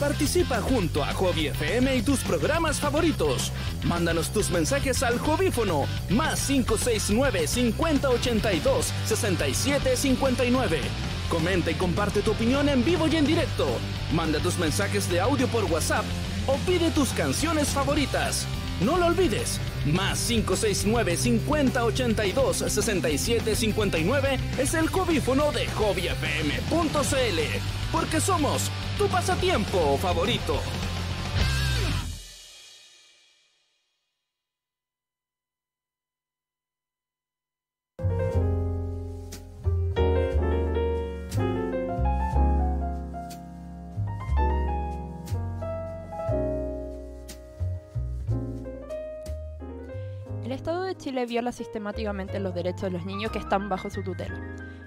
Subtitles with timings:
[0.00, 3.52] Participa junto a Hobby FM y tus programas favoritos.
[3.84, 10.80] Mándanos tus mensajes al hobífono más 569 5082 6759.
[11.28, 13.68] Comenta y comparte tu opinión en vivo y en directo.
[14.14, 16.06] Manda tus mensajes de audio por WhatsApp
[16.46, 18.46] o pide tus canciones favoritas.
[18.80, 27.40] No lo olvides, más 569 5082 6759 es el hobífono de hobbyfm.cl.
[27.92, 30.89] Porque somos tu pasatiempo favorito.
[51.20, 54.40] Chile viola sistemáticamente los derechos de los niños que están bajo su tutela.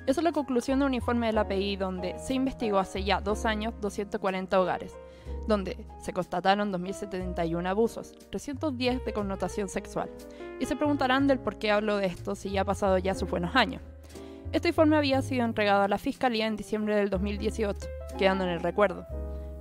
[0.08, 3.21] Esa es la conclusión de un informe de la API donde se investigó hace ya
[3.21, 4.98] dos años 240 hogares,
[5.48, 10.10] donde se constataron 2.071 abusos, 310 de connotación sexual.
[10.60, 13.29] Y se preguntarán del por qué hablo de esto si ya ha pasado ya sus
[13.29, 13.84] buenos años.
[14.52, 18.60] Este informe había sido entregado a la Fiscalía en diciembre del 2018, quedando en el
[18.60, 19.05] recuerdo.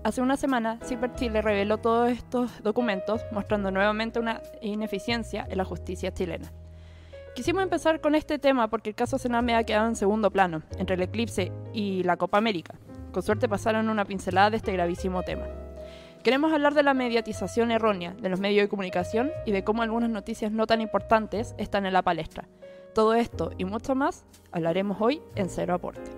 [0.04, 5.64] Hace una semana, Ciper Chile reveló todos estos documentos, mostrando nuevamente una ineficiencia en la
[5.64, 6.50] justicia chilena.
[7.34, 10.96] Quisimos empezar con este tema porque el caso Sename ha quedado en segundo plano, entre
[10.96, 12.74] el eclipse y la Copa América.
[13.10, 15.46] Con suerte pasaron una pincelada de este gravísimo tema.
[16.22, 20.10] Queremos hablar de la mediatización errónea de los medios de comunicación y de cómo algunas
[20.10, 22.48] noticias no tan importantes están en la palestra.
[22.94, 26.10] Todo esto y mucho más hablaremos hoy en Cero Aporte.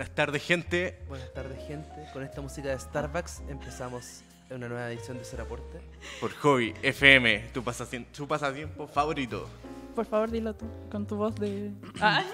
[0.00, 0.98] Buenas tardes, gente.
[1.08, 2.06] Buenas tardes, gente.
[2.14, 5.78] Con esta música de Starbucks empezamos una nueva edición de Seraporte.
[6.22, 9.46] Por Hobby FM, tu pasatiempo, tu pasatiempo favorito.
[9.94, 11.72] Por favor, dilo tú, con tu voz de...
[12.00, 12.24] Ay,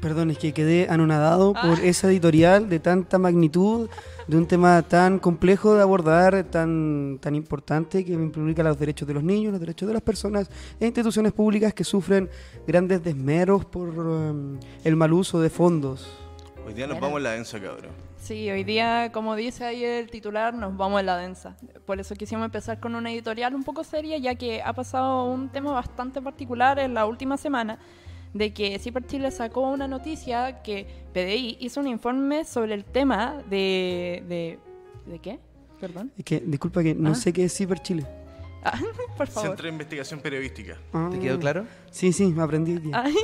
[0.00, 1.68] Perdón, es que quedé anonadado Ah.
[1.68, 3.90] por esa editorial de tanta magnitud,
[4.26, 9.12] de un tema tan complejo de abordar, tan, tan importante que implica los derechos de
[9.12, 10.48] los niños, los derechos de las personas
[10.80, 12.30] e instituciones públicas que sufren
[12.66, 16.23] grandes desmeros por um, el mal uso de fondos.
[16.66, 17.06] Hoy día nos Mira.
[17.06, 17.92] vamos a la densa, cabrón.
[18.18, 21.56] Sí, hoy día, como dice ahí el titular, nos vamos en la densa.
[21.84, 25.50] Por eso quisimos empezar con una editorial un poco seria, ya que ha pasado un
[25.50, 27.78] tema bastante particular en la última semana,
[28.32, 33.42] de que Ciper Chile sacó una noticia que PDI hizo un informe sobre el tema
[33.50, 34.24] de...
[34.26, 34.58] ¿De,
[35.06, 35.38] ¿de qué?
[35.78, 36.10] Perdón.
[36.16, 37.14] Es que, disculpa que no Ah.
[37.14, 38.06] sé qué es Ciber Chile.
[38.64, 38.80] Ah,
[39.16, 39.50] por favor.
[39.50, 40.78] Centro de Investigación Periodística.
[40.92, 41.08] Ah.
[41.12, 41.66] ¿Te quedó claro?
[41.90, 43.02] Sí, sí, me aprendí día.
[43.04, 43.14] Ay,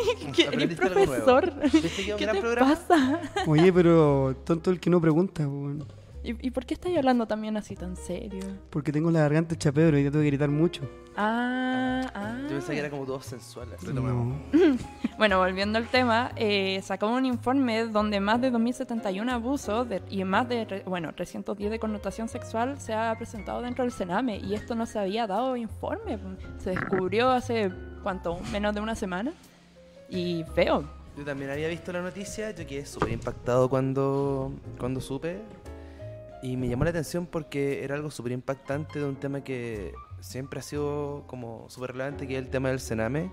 [0.76, 1.52] profesor.
[1.62, 2.74] ¿Viste que es un ¿Qué te programa?
[2.74, 3.20] pasa?
[3.46, 5.86] Oye, pero tonto el que no pregunta, weón.
[6.22, 8.44] ¿Y, ¿Y por qué estás hablando también así tan serio?
[8.68, 10.82] porque tengo la garganta hecha pedro y ya tengo que gritar mucho.
[11.16, 12.36] Ah, ah.
[12.42, 13.68] Yo pensaba que era como todo sensual.
[13.92, 14.36] No.
[15.18, 20.24] Bueno, volviendo al tema, eh, sacó un informe donde más de 2.071 abusos de- y
[20.24, 24.54] más de, re- bueno, 310 de connotación sexual se ha presentado dentro del Sename y
[24.54, 26.18] esto no se había dado informe.
[26.58, 27.70] Se descubrió hace,
[28.02, 28.38] ¿cuánto?
[28.50, 29.32] Menos de una semana.
[30.08, 30.84] Y feo.
[31.18, 35.40] Yo también había visto la noticia, yo quedé súper impactado cuando, cuando supe.
[36.42, 40.60] Y me llamó la atención porque era algo súper impactante de un tema que siempre
[40.60, 43.30] ha sido como súper relevante, que es el tema del Sename.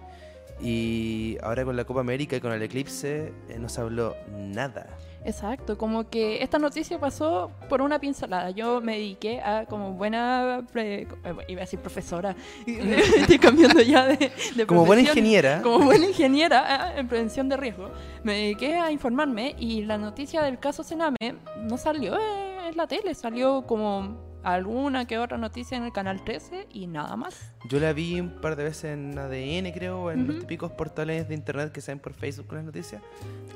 [0.59, 4.87] Y ahora con la Copa América y con el eclipse eh, no se habló nada.
[5.23, 8.49] Exacto, como que esta noticia pasó por una pincelada.
[8.51, 11.07] Yo me dediqué a, como buena, pre- eh,
[11.47, 12.35] iba a decir profesora,
[12.65, 17.57] estoy cambiando ya de, de Como buena ingeniera, Como buena ingeniera ah, en prevención de
[17.57, 17.91] riesgo,
[18.23, 21.17] me dediqué a informarme y la noticia del caso Sename
[21.61, 26.23] no salió eh, en la tele, salió como alguna que otra noticia en el canal
[26.23, 27.53] 13 y nada más.
[27.69, 30.41] yo la vi un par de veces en ADN, creo, en los Ujú.
[30.41, 33.01] típicos portales de internet que se ven por Facebook con las noticias.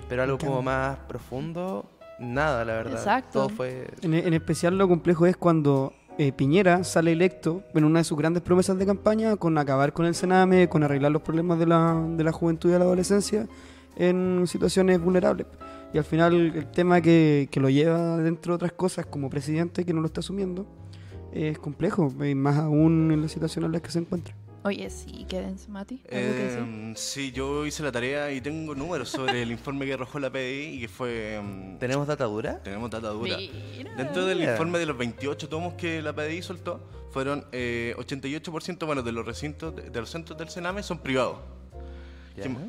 [0.10, 1.86] Pero algo como más profundo,
[2.20, 2.94] nada, la verdad.
[2.94, 3.32] Exacto.
[3.48, 8.00] Todo fue En, en especial lo complejo es cuando eh, Piñera sale electo en una
[8.00, 11.58] de sus grandes promesas de campaña con acabar con el Sename, con arreglar los problemas
[11.58, 13.48] de la, de la juventud y de la adolescencia
[13.96, 15.48] en situaciones vulnerables.
[15.94, 19.86] Y al final el tema que, que lo lleva dentro de otras cosas como presidente
[19.86, 20.66] que no lo está asumiendo
[21.34, 24.36] es complejo, y más aún en la situación en la que se encuentra.
[24.64, 26.04] Oye, sí, quédense, Mati.
[26.12, 26.60] ¿Algo que decir?
[26.60, 30.30] Eh, sí, yo hice la tarea y tengo números sobre el informe que arrojó la
[30.30, 31.36] PDI y que fue...
[31.38, 32.62] em, ¿Tenemos data dura?
[32.62, 33.38] tenemos data dura.
[33.38, 33.96] Mira.
[33.96, 36.80] Dentro del informe de los 28 tomos que la PDI soltó,
[37.10, 41.38] fueron eh, 88% bueno, de los recintos, de, de los centros del Sename son privados.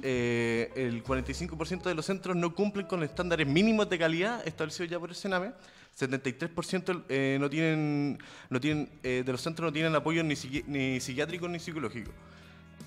[0.03, 4.91] Eh, el 45% de los centros no cumplen con los estándares mínimos de calidad establecidos
[4.91, 5.53] ya por el Sename.
[5.99, 8.19] 73% eh, no tienen,
[8.49, 12.11] no tienen, eh, de los centros no tienen apoyo ni, psiqui- ni psiquiátrico ni psicológico.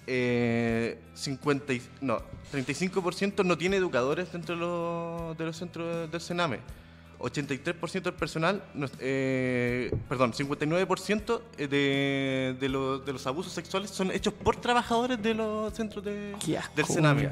[0.07, 6.21] eh, 50 y- no, 35% no tiene educadores dentro de los, de los centros del
[6.21, 6.59] Sename.
[7.19, 8.63] 83% del personal,
[8.99, 15.33] eh, perdón, 59% de, de, los, de los abusos sexuales son hechos por trabajadores de
[15.33, 17.29] los centros de, Qué asco, del Sename.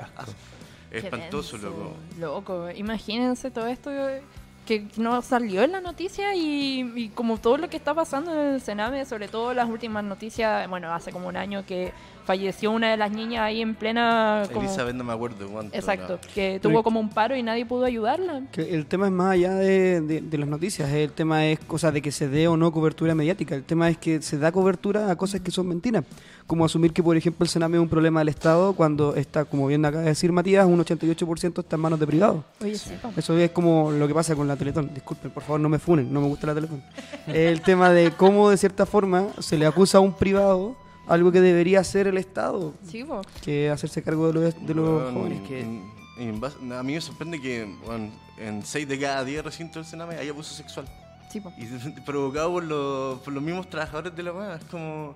[0.89, 1.93] Qué Espantoso, loco.
[2.19, 4.21] Loco, imagínense todo esto eh,
[4.65, 8.53] que no salió en la noticia y, y como todo lo que está pasando en
[8.55, 11.91] el Sename, sobre todo las últimas noticias, bueno, hace como un año que
[12.25, 14.43] falleció una de las niñas ahí en plena...
[14.51, 15.75] Como, Elizabeth no me acuerdo cuánto.
[15.75, 16.33] exacto, no.
[16.33, 18.43] que tuvo como un paro y nadie pudo ayudarla.
[18.51, 21.91] Que el tema es más allá de, de- de las noticias, el tema es cosa
[21.91, 25.11] de que se dé o no cobertura mediática, el tema es que se da cobertura
[25.11, 26.03] a cosas que son mentiras,
[26.47, 29.67] como asumir que por ejemplo el Sename es un problema del Estado cuando está, como
[29.67, 32.43] bien acaba de decir Matías, un 88% está en manos de privados.
[32.61, 33.11] Oye, sí, po.
[33.15, 34.91] Eso es como lo que pasa con la Teletón.
[34.93, 36.81] Disculpen, por favor, no me funen, no me gusta la Teletón.
[37.27, 40.75] el tema de cómo, de cierta forma, se le acusa a un privado
[41.07, 43.21] algo que debería hacer el Estado, Sí, po.
[43.43, 45.47] que hacerse cargo de los, de los Bueno, jóvenes.
[45.47, 45.83] que- en-
[46.17, 49.85] en base- a mí me sorprende que bueno, en 6 de cada 10 recintos del
[49.89, 50.85] Sename hay abuso sexual.
[51.31, 51.51] Sí, po.
[51.57, 51.65] Y
[52.01, 54.55] provocado por los, por los mismos trabajadores de la weá.
[54.55, 55.15] Es como.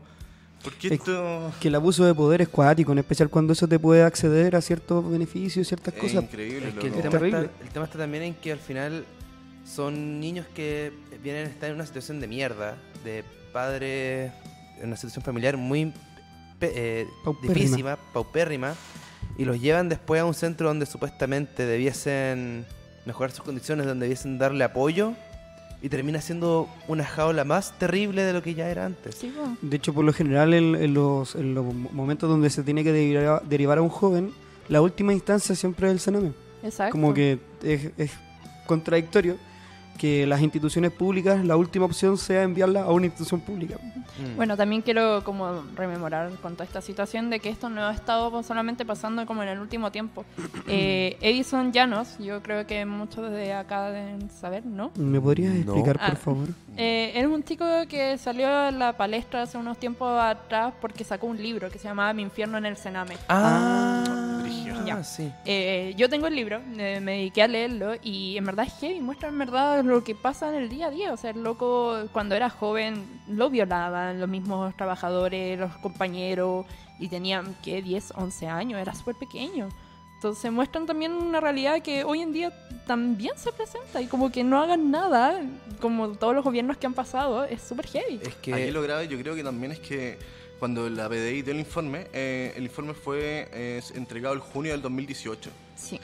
[0.63, 1.51] ¿Por qué Es- esto.?
[1.62, 4.62] Que el abuso de poder es cuático, en especial cuando eso te puede acceder a
[4.62, 6.24] ciertos beneficios, ciertas Es cosas.
[6.24, 6.94] increíble, Es que el.
[6.95, 9.06] Es tema, está, el tema está también en que al final
[9.66, 10.92] son niños que
[11.24, 13.24] vienen a estar en una situación de mierda, de
[13.54, 14.31] padres
[14.79, 15.94] en una situación familiar muy
[16.59, 17.53] pe- eh, Paupérrima.
[17.53, 18.75] difícil, paupérrima,
[19.38, 22.65] y los llevan después a un centro donde supuestamente debiesen
[23.06, 25.13] mejorar sus condiciones, donde debiesen darle apoyo,
[25.79, 29.13] y termina siendo una jaula más terrible de lo que ya era antes.
[29.15, 29.31] Sí.
[29.62, 32.91] De hecho, por lo general, en, en los, en los momentos donde se tiene que
[32.91, 34.31] derivar, derivar a un joven,
[34.69, 36.31] la última instancia siempre es el Sename.
[36.63, 36.94] Exacto.
[36.94, 38.12] Como que es, es
[38.65, 39.38] contradictorio
[39.97, 43.75] que las instituciones públicas, la última opción sea enviarla a una institución pública.
[43.77, 44.35] Mm.
[44.35, 48.41] Bueno, también quiero como rememorar con toda esta situación de que esto no ha estado
[48.44, 50.25] solamente pasando como en el último tiempo.
[50.69, 54.91] Eh, Edison Llanos, yo creo que muchos de acá deben saber, ¿no?
[54.97, 55.61] ¿Me podrías No.
[55.61, 56.07] explicar, Ah.
[56.09, 56.47] por favor?
[56.75, 61.27] Eh, es un chico que salió a la palestra hace unos tiempos atrás porque sacó
[61.27, 63.15] un libro que se llamaba Mi infierno en el Sename.
[63.29, 64.03] Ah,
[64.85, 65.03] Ya.
[65.03, 65.31] sí.
[65.45, 68.99] Eh, yo tengo el libro, eh, me dediqué a leerlo y en verdad es heavy,
[68.99, 71.13] muestra en verdad lo que pasa en el día a día.
[71.13, 76.65] O sea, el loco cuando era joven lo violaban los mismos trabajadores, los compañeros
[76.99, 77.81] y tenían, ¿qué?
[77.81, 79.69] 10, 11 años, era súper pequeño.
[80.15, 82.51] Entonces muestran también una realidad que hoy en día
[82.88, 85.41] también se presenta y como que no hagan nada,
[85.79, 88.19] como todos los gobiernos que han pasado, es súper heavy.
[88.23, 90.17] Es que Aquí lo grave yo creo que también es que
[90.59, 94.81] cuando la PDI dio el informe, eh, el informe fue eh, entregado el junio del
[94.81, 95.50] 2018.
[95.75, 96.00] Sí.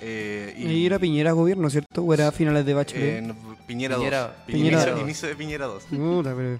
[0.00, 2.02] Eh, Y era Piñera gobierno, ¿cierto?
[2.02, 3.18] ¿O era a finales de Bachelet?
[3.18, 3.36] eh, no,
[3.66, 4.04] Piñera 2.
[4.04, 5.84] Piñera- Piñera inicio, de Piñera 2.
[5.84, 6.58] Puta, pero-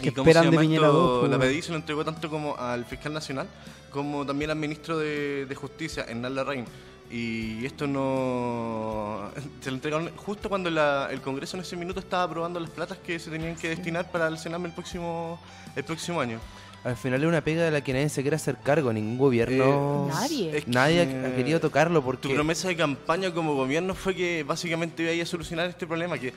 [0.00, 1.20] ¿Qué ¿Y cómo se esperan de Piñera esto?
[1.22, 1.30] 2?
[1.30, 3.48] La PDI se lo entregó tanto como al fiscal nacional
[3.90, 6.64] como también al ministro de, de Justicia, Hernán Larraín.
[7.10, 9.30] Y esto no.
[9.60, 12.98] Se lo entregaron justo cuando la- el Congreso en ese minuto estaba aprobando las platas
[12.98, 15.38] que se tenían que destinar para el Sename el próximo,
[15.76, 16.40] el próximo año.
[16.84, 20.08] Al final es una pega de la que nadie se quiere hacer cargo, ningún gobierno.
[20.08, 20.56] Eh, Nadie.
[20.58, 22.34] es Nadie ha- que ha querido tocarlo Tu porque.
[22.34, 26.18] promesa de campaña como gobierno fue que básicamente iba a ir a solucionar este problema,
[26.18, 26.32] que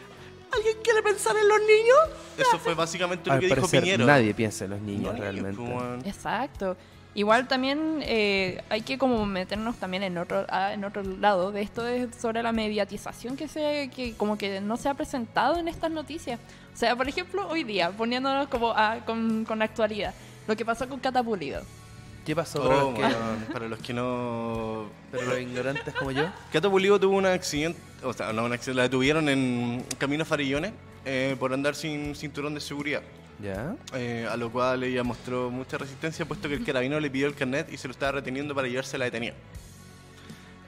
[0.52, 1.98] ¿alguien quiere pensar en los niños?
[2.38, 4.06] Eso fue básicamente lo Al que dijo Piñero.
[4.06, 5.62] nadie piensa en los niños realmente.
[5.62, 6.02] weón.
[6.06, 6.78] Exacto.
[7.16, 11.64] Igual también eh, hay que como meternos también en otro ah, en otro lado de
[11.64, 15.68] esto es sobre la mediatización que se que como que no se ha presentado en
[15.68, 16.40] estas noticias.
[16.76, 20.14] O sea, por ejemplo, hoy día poniéndonos como a- con, con actualidad,
[20.48, 21.62] lo que pasó con Catapulido.
[22.26, 24.86] ¿Qué pasó Oh, para, los que, para los que no...
[25.12, 26.26] para los ignorantes como yo?
[26.52, 30.74] Cato Pulido tuvo un accidente, o sea, no un accidente, la detuvieron en Camino Farillones
[31.06, 33.02] eh, por andar sin cinturón de seguridad.
[33.42, 33.76] ¿Ya?
[33.94, 37.36] eh, a lo cual ella mostró mucha resistencia, puesto que el carabinero le pidió el
[37.36, 39.36] carnet y se lo estaba reteniendo para llevarse la detenida.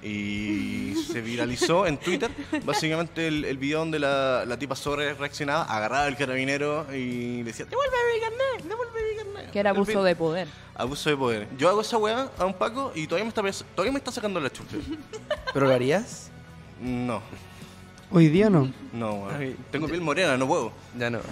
[0.01, 2.29] Y se viralizó en Twitter,
[2.63, 7.43] básicamente el, el video donde la, la tipa sobre reaccionaba, agarraba al carabinero y le
[7.45, 9.08] decía, devuélveme mi carnet, devuélveme mi.
[9.51, 10.47] Que era abuso fin, de poder.
[10.75, 11.47] Abuso de poder.
[11.57, 14.39] Yo hago esa weá a un Paco y todavía me está, todavía me está sacando
[14.39, 14.77] la chucha.
[15.53, 16.29] ¿Pero lo harías?
[16.81, 17.21] No,
[18.11, 18.71] Hoy día no.
[18.91, 19.55] no, weón.
[19.71, 20.71] Tengo piel morena, no puedo.
[20.97, 21.19] Ya no.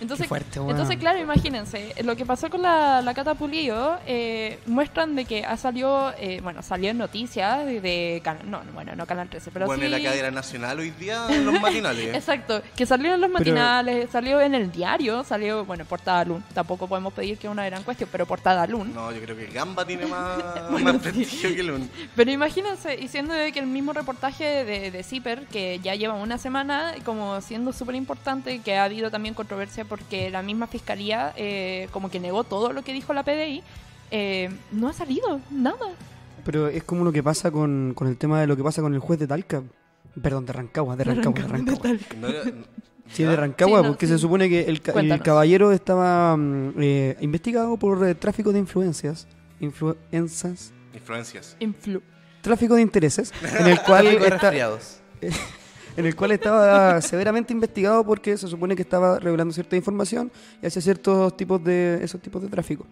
[0.00, 0.70] Entonces, Qué fuerte, weón.
[0.70, 5.44] entonces claro, imagínense, lo que pasó con la, la Cata Pulido, eh, muestran de que
[5.44, 9.50] ha salido, eh, bueno, salió en noticias de, de Canal, no, bueno, no Canal 13,
[9.50, 9.86] pero bueno, sí...
[9.86, 12.14] en la cadena nacional hoy día en los matinales.
[12.14, 16.42] Exacto, que salió en los Pero- matinales, salió en el diario, salió, bueno, Portada Lun.
[16.54, 18.94] Tampoco podemos pedir que una gran cuestión, pero Portada Lun.
[18.94, 20.38] No, yo creo que Gamba tiene más,
[20.82, 21.90] más prestigio que Lun.
[22.14, 26.14] Pero imagínense, y siendo de que el mismo reportaje de, de Zipper, que ya lleva
[26.14, 31.32] una semana, como siendo súper importante, que ha habido también controversia porque la misma fiscalía
[31.36, 33.62] eh, como que negó todo lo que dijo la PDI,
[34.10, 35.86] eh, no ha salido nada.
[36.44, 38.94] Pero es como lo que pasa con, con el tema de lo que pasa con
[38.94, 39.62] el juez de Talca.
[40.22, 41.90] Perdón, de Rancagua, de Rancagua, de Rancagua.
[42.28, 42.42] Era-
[43.10, 44.12] Sí, de Rancagua, Sí, no, porque sí.
[44.12, 49.26] se supone que el, el caballero estaba mm, eh, investigado por eh, tráfico de influencias.
[49.60, 50.72] Influencias.
[50.94, 51.56] Influencias.
[51.60, 52.02] Influ.
[52.42, 55.00] Tráfico de intereses, en el cual Tráfico de está, resfriados.
[55.98, 60.30] en el cual estaba severamente investigado porque se supone que estaba revelando cierta información
[60.62, 62.86] y hacía ciertos tipos de esos tipos de tráfico.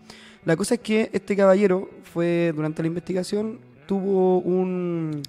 [0.44, 5.22] La cosa es que este caballero fue durante la investigación tuvo un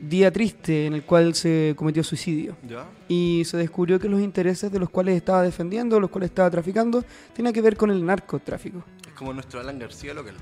[0.00, 2.86] día triste en el cual se cometió suicidio ¿Ya?
[3.08, 7.04] y se descubrió que los intereses de los cuales estaba defendiendo, los cuales estaba traficando,
[7.34, 8.82] tenían que ver con el narcotráfico.
[9.06, 10.36] Es como nuestro Alan García local.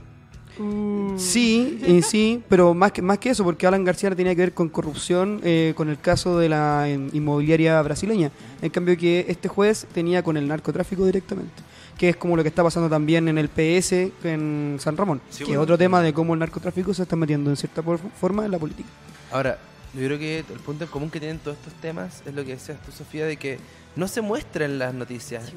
[1.16, 4.52] Sí, y sí, pero más que, más que eso, porque Alan García tenía que ver
[4.54, 8.30] con corrupción eh, con el caso de la eh, inmobiliaria brasileña.
[8.62, 11.62] En cambio que este juez tenía con el narcotráfico directamente.
[11.98, 13.92] Que es como lo que está pasando también en el PS
[14.24, 15.20] en San Ramón.
[15.30, 18.44] Sí, que es otro tema de cómo el narcotráfico se está metiendo en cierta forma
[18.44, 18.88] en la política.
[19.30, 19.58] Ahora,
[19.96, 22.52] yo creo que el punto en común que tienen todos estos temas es lo que
[22.52, 23.58] decías tú, Sofía, de que
[23.96, 25.52] no se muestra en las noticias.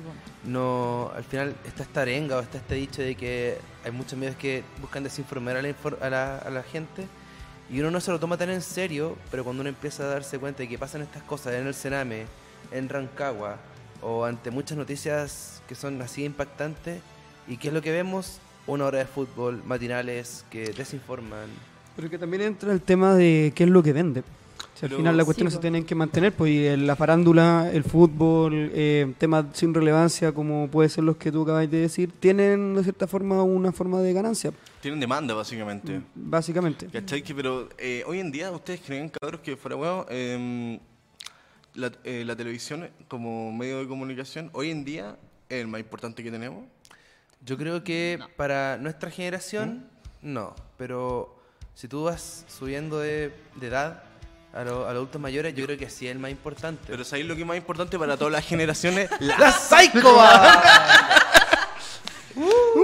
[0.46, 4.36] No, al final está esta arenga o está este dicho de que hay muchos medios
[4.38, 7.06] que buscan desinformar a la, infor- a la, a la gente
[7.70, 10.40] y uno no se lo toma tan en serio, pero cuando uno empieza a darse
[10.40, 12.26] cuenta de que pasan estas cosas en el Sename,
[12.72, 13.58] en Rancagua
[14.02, 17.02] o ante muchas noticias que son así impactantes,
[17.48, 18.40] ¿y qué es lo que vemos?
[18.68, 21.50] Una hora de fútbol, matinales que desinforman.
[22.00, 24.24] Pero que también entra el tema de qué es lo que vende.
[24.74, 27.70] Si al final la cuestión Sí, se tienen que mantener, pues y en la farándula,
[27.74, 32.14] el fútbol, eh, temas sin relevancia como puede ser los que tú acabas de decir,
[32.18, 36.00] tienen de cierta forma una forma de ganancia, Tienen demanda, básicamente.
[36.16, 36.88] básicamente.
[36.88, 37.22] ¿Cachai?
[37.22, 40.80] Que, pero eh, hoy en día, ¿ustedes creen, cabros, que fuera huevo, eh,
[41.74, 45.18] la, eh, la televisión como medio de comunicación, hoy en día
[45.50, 46.64] es el más importante que tenemos?
[47.46, 49.84] Yo creo que para nuestra generación,
[50.22, 50.56] no.
[50.78, 51.36] Pero
[51.80, 54.04] si tú vas subiendo de, de edad
[54.54, 56.84] a, lo- a los adultos mayores, yo creo que sí es el más importante.
[56.88, 59.10] Pero ¿sabéis lo que es más importante para todas las generaciones?
[59.22, 60.20] La ¡La Psycho!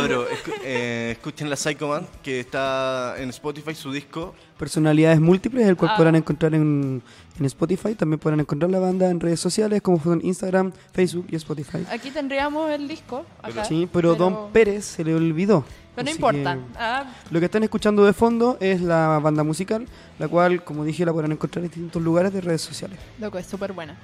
[0.00, 4.34] Cabro, escu- eh, escuchen la Psycho Man, que está en Spotify, su disco.
[4.58, 5.96] Personalidades múltiples, el cual Ah.
[5.96, 7.02] podrán encontrar en,
[7.38, 7.94] en Spotify.
[7.94, 11.84] También podrán encontrar la banda en redes sociales como son Instagram, Facebook y Spotify.
[11.90, 13.24] Aquí tendríamos el disco.
[13.42, 15.64] Acá, Sí, pero, Don Pérez se le olvidó.
[15.94, 16.54] Pero no Así importa.
[16.54, 19.86] que- Ah, Lo que están escuchando de fondo es la banda musical,
[20.18, 22.98] la cual, como dije, la podrán encontrar en distintos lugares de redes sociales.
[23.20, 23.96] loco, es súper buena.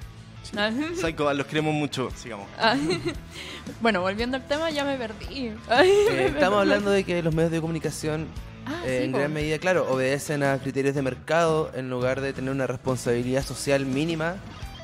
[0.57, 2.09] Ah, Psycho los queremos mucho.
[2.15, 2.47] Sigamos.
[2.59, 2.75] ah,
[3.81, 5.51] bueno, volviendo al tema, ya me perdí.
[5.69, 8.25] Ay, Eh, me- me- estamos hablando de que los medios de comunicación,
[8.65, 9.17] Ah, eh, sí, en po.
[9.19, 13.85] gran medida, claro, obedecen a criterios de mercado en lugar de tener una responsabilidad social
[13.85, 14.35] mínima,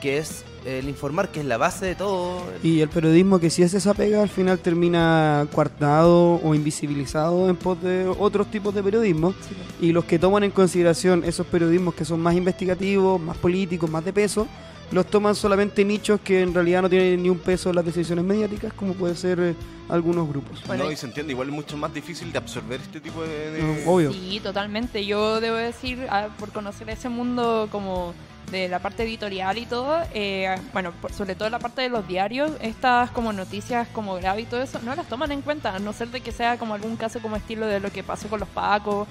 [0.02, 2.42] que es el informar, que es la base de todo.
[2.64, 7.56] Y el periodismo que si es esa pega al final termina coartado o invisibilizado en
[7.56, 9.34] pos de otros tipos de periodismo.
[9.80, 9.88] Sí.
[9.88, 14.04] Y los que toman en consideración esos periodismos que son más investigativos, más políticos, más
[14.06, 14.48] de peso,
[14.92, 18.24] los toman solamente nichos que en realidad no tienen ni un peso en las decisiones
[18.24, 19.56] mediáticas, como puede ser eh,
[19.90, 20.62] algunos grupos.
[20.68, 23.52] Bueno, no, y- se entiende, igual es mucho más difícil de absorber este tipo de...
[23.52, 24.14] de- No, obvio.
[24.14, 25.06] Sí, totalmente.
[25.06, 28.14] Yo debo decir, ah, por conocer ese mundo como
[28.52, 32.08] de la parte editorial y todo, eh, bueno, por- sobre todo la parte de los
[32.08, 35.80] diarios, estas como noticias como grave y todo eso, no las toman en cuenta, a
[35.80, 38.40] no ser de que sea como algún caso como estilo de lo que pasó con
[38.40, 39.08] los pacos,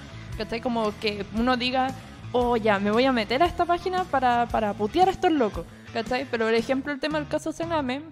[0.48, 1.88] que como que uno diga,
[2.34, 5.64] oh ya, me voy a meter a esta página para, para putear a estos locos,
[5.92, 6.26] ¿cachai?
[6.28, 8.02] Pero por ejemplo el tema del caso Sename,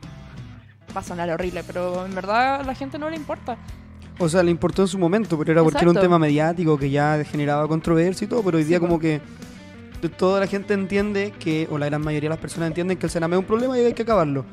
[0.96, 3.58] va a sonar horrible, pero en verdad a la gente no le importa.
[4.18, 6.88] O sea, le importó en su momento, pero era porque era un tema mediático que
[6.88, 9.20] ya generaba controversia y todo, pero hoy día como que
[10.16, 13.10] toda la gente entiende que, o la gran mayoría de las personas entienden que el
[13.10, 14.44] Sename es un problema y hay que acabarlo.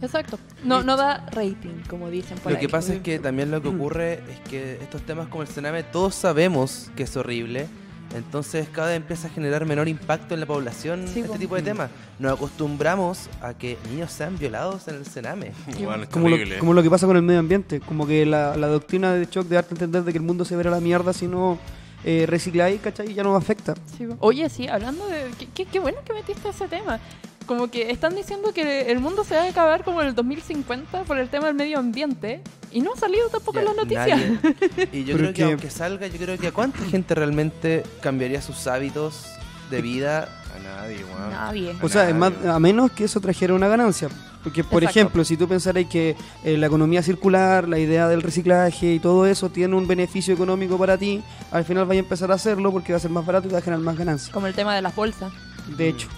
[0.00, 0.40] Exacto.
[0.64, 2.66] No, no da rating, como dicen por Lo ahí.
[2.66, 5.84] que pasa es que también lo que ocurre es que estos temas como el Sename,
[5.84, 7.68] todos sabemos que es horrible.
[8.14, 11.38] Entonces cada vez empieza a generar menor impacto en la población Sí, este po.
[11.38, 11.90] tipo de temas.
[12.18, 15.52] Nos acostumbramos a que niños sean violados en el Sename.
[15.82, 18.66] Bueno, Como lo, como lo que pasa con el medio ambiente, como que la, la
[18.68, 21.12] doctrina de Shock de darte a entender de que el mundo se verá la mierda
[21.12, 21.58] si no
[22.04, 23.10] eh, recicláis, ¿cachai?
[23.10, 23.74] Y ya no afecta.
[23.96, 24.06] Sí.
[24.20, 25.26] Oye, sí, hablando de...
[25.38, 26.98] Qué, qué- qué bueno que metiste ese tema.
[27.46, 31.02] Como que están diciendo que el mundo se va a acabar como en el 2050
[31.04, 32.40] por el tema del medio ambiente.
[32.70, 34.08] Y no ha salido tampoco en las noticias.
[34.08, 34.88] nadie.
[34.92, 37.82] Y yo creo es que que- aunque salga, yo creo que a cuánta gente realmente
[38.00, 39.24] cambiaría sus hábitos
[39.70, 40.28] de vida.
[40.54, 41.30] A nadie, weón.
[41.30, 41.76] Nadie.
[41.82, 42.50] O sea, es más, nadie.
[42.50, 44.08] a menos que eso trajera una ganancia.
[44.42, 44.98] Porque, por Exacto.
[45.00, 49.24] ejemplo, si tú pensaras que eh, la economía circular, la idea del reciclaje y todo
[49.26, 51.22] eso tiene un beneficio económico para ti,
[51.52, 53.58] al final vaya a empezar a hacerlo porque va a ser más barato y va
[53.58, 54.30] a generar más ganancias.
[54.30, 55.32] Como el tema de las bolsas.
[55.76, 56.08] De hecho,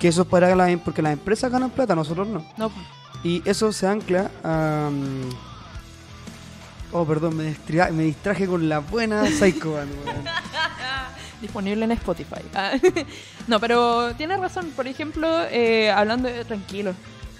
[0.00, 2.44] que eso es para las em- porque las empresas ganan plata, nosotros no.
[2.56, 2.72] No,
[3.22, 5.30] Y eso se ancla a, mm,
[6.92, 9.92] Oh, perdón, me, distra- me distraje con la buena Psycho Band.
[11.40, 12.40] Disponible en Spotify.
[12.52, 12.72] Ah,
[13.46, 14.72] no, pero tienes razón.
[14.74, 16.44] Por ejemplo, eh, hablando de...
[16.44, 16.92] Tranquilo.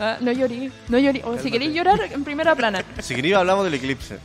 [0.03, 1.21] Ah, no llorí, no llorí.
[1.25, 2.83] O si queréis llorar, en primera plana.
[3.01, 4.19] Si quería hablamos del eclipse.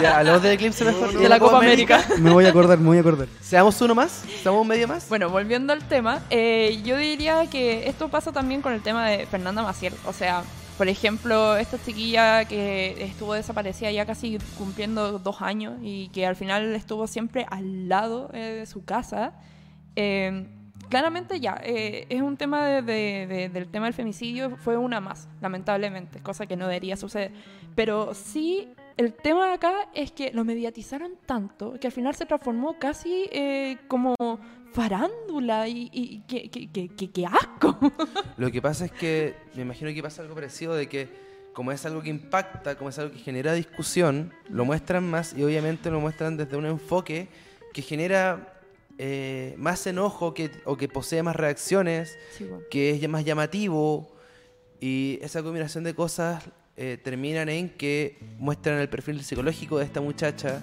[0.00, 1.12] ya, hablamos del eclipse mejor.
[1.12, 2.04] De la Copa América.
[2.18, 3.26] Me voy a acordar, me voy a acordar.
[3.40, 4.22] ¿Seamos uno más?
[4.42, 5.08] ¿Seamos un medio más?
[5.08, 9.26] Bueno, volviendo al tema, eh, yo diría que esto pasa también con el tema de
[9.26, 9.92] Fernanda Maciel.
[10.06, 10.44] O sea,
[10.78, 16.36] por ejemplo, esta chiquilla que estuvo desaparecida ya casi cumpliendo dos años y que al
[16.36, 19.32] final estuvo siempre al lado eh, de su casa.
[19.96, 20.46] eh,
[20.92, 25.00] claramente ya, eh, es un tema de- de- de- del tema del femicidio, fue una
[25.00, 27.32] más, lamentablemente, cosa que no debería suceder.
[27.74, 28.68] Pero sí,
[28.98, 33.78] el tema acá es que lo mediatizaron tanto que al final se transformó casi eh,
[33.88, 34.14] como
[34.74, 37.78] farándula y, que asco.
[38.36, 41.08] Lo que pasa es que me imagino que pasa algo parecido de que
[41.54, 45.42] como es algo que impacta, como es algo que genera discusión, lo muestran más y
[45.42, 47.28] obviamente lo muestran desde un enfoque
[47.72, 48.54] que genera
[48.98, 52.64] eh, más enojo que, o que posee más reacciones, Sí, bueno.
[52.70, 54.12] que es más llamativo
[54.80, 56.44] y esa combinación de cosas
[56.76, 60.60] eh, terminan en que muestran el perfil psicológico de esta muchacha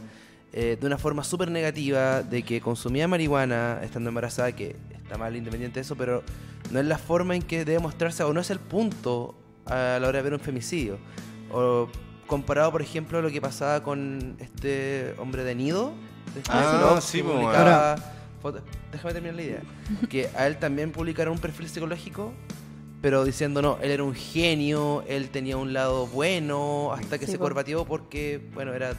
[0.51, 5.35] eh, de una forma súper negativa, de que consumía marihuana estando embarazada, que está mal
[5.35, 6.23] independiente de eso, pero
[6.71, 10.07] no es la forma en que debe mostrarse o no es el punto a la
[10.07, 10.97] hora de ver un femicidio.
[11.51, 11.87] O
[12.25, 15.93] comparado, por ejemplo, a lo que pasaba con este hombre de Nido.
[16.33, 17.21] de este Ah, sí,
[18.41, 19.61] fotos- Déjame terminar la idea.
[20.09, 22.33] Que a él también publicaron un perfil psicológico,
[23.01, 27.33] pero diciendo, no, él era un genio, él tenía un lado bueno, hasta que Sí,
[27.33, 28.93] se corbatió porque, bueno, era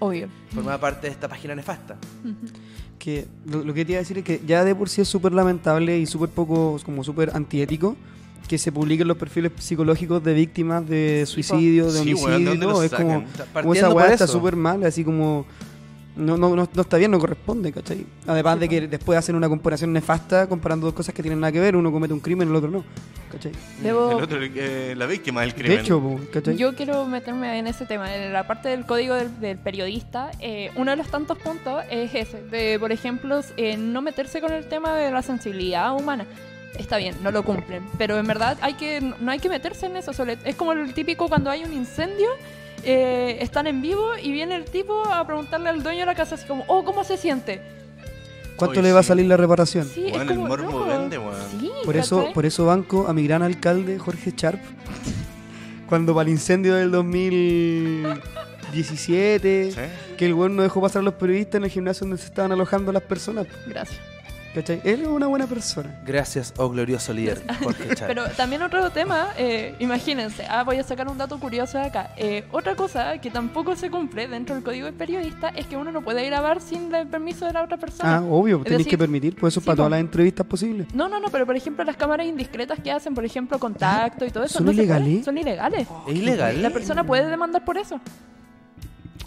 [0.00, 0.28] Obvio.
[0.54, 1.96] formaba parte de esta página nefasta.
[2.98, 5.08] Que lo, lo que te iba a decir es que ya de por sí es
[5.08, 7.94] súper lamentable y súper poco, como súper antiético
[8.48, 12.70] que se publiquen los perfiles psicológicos de víctimas de suicidio, de Sí, ¿de homicidio todo.
[12.72, 15.44] los Es como, como esa weá está súper mal, así como...
[16.16, 18.06] No, no, no, no está bien, no corresponde, ¿cachai?
[18.26, 21.60] Además de que después hacen una comparación nefasta comparando dos cosas que tienen nada que
[21.60, 22.84] ver, uno comete un crimen, el otro no,
[23.30, 23.52] ¿cachai?
[23.82, 25.80] Debo, El otro, eh, la víctima del De crimen.
[25.80, 26.56] hecho, po, ¿cachai?
[26.56, 28.14] Yo quiero meterme en ese tema.
[28.14, 32.14] En la parte del código del, del periodista, eh, uno de los tantos puntos es
[32.14, 32.42] ese.
[32.44, 36.24] De, por ejemplo, eh, no meterse con el tema de la sensibilidad humana.
[36.78, 37.82] Está bien, no lo cumplen.
[37.98, 40.14] Pero en verdad hay que, no hay que meterse en eso.
[40.14, 42.28] sobre- es como el típico cuando hay un incendio.
[42.84, 46.36] Eh, están en vivo y viene el tipo a preguntarle al dueño de la casa
[46.36, 47.60] así como, oh, ¿cómo se siente?
[48.56, 49.08] ¿Cuánto le va a sí.
[49.08, 49.86] salir la reparación?
[49.86, 51.34] Sí, es el morbo vende, weón.
[51.60, 54.60] Sí, Por eso, por eso banco a mi gran alcalde Jorge Sharp,
[55.88, 59.80] cuando para el incendio del 2017, ¿Sí?
[60.16, 62.52] que el weón no dejó pasar a los periodistas en el gimnasio donde se estaban
[62.52, 63.46] alojando las personas.
[63.66, 64.00] Gracias.
[64.56, 64.80] ¿Cachai?
[64.84, 66.00] Él es una buena persona.
[66.06, 68.16] Gracias, oh glorioso líder, Jorge Chávez.
[68.16, 72.14] Pero también otro tema, eh, imagínense, ah, voy a sacar un dato curioso de acá.
[72.16, 75.92] Eh, otra cosa que tampoco se cumple dentro del código del periodista es que uno
[75.92, 78.16] no puede grabar sin el permiso de la otra persona.
[78.16, 80.46] Ah, obvio, Es tenéis decir, que permitir, pues eso es sí, para todas las entrevistas
[80.46, 80.86] posibles.
[80.94, 84.30] No, no, no, pero por ejemplo las cámaras indiscretas que hacen, por ejemplo, contacto y
[84.30, 84.54] todo eso.
[84.54, 85.22] ¿Son no puede, ilegales?
[85.22, 85.86] Son ilegales.
[86.08, 86.62] ¿Es ilegal?
[86.62, 88.00] La persona puede demandar por eso.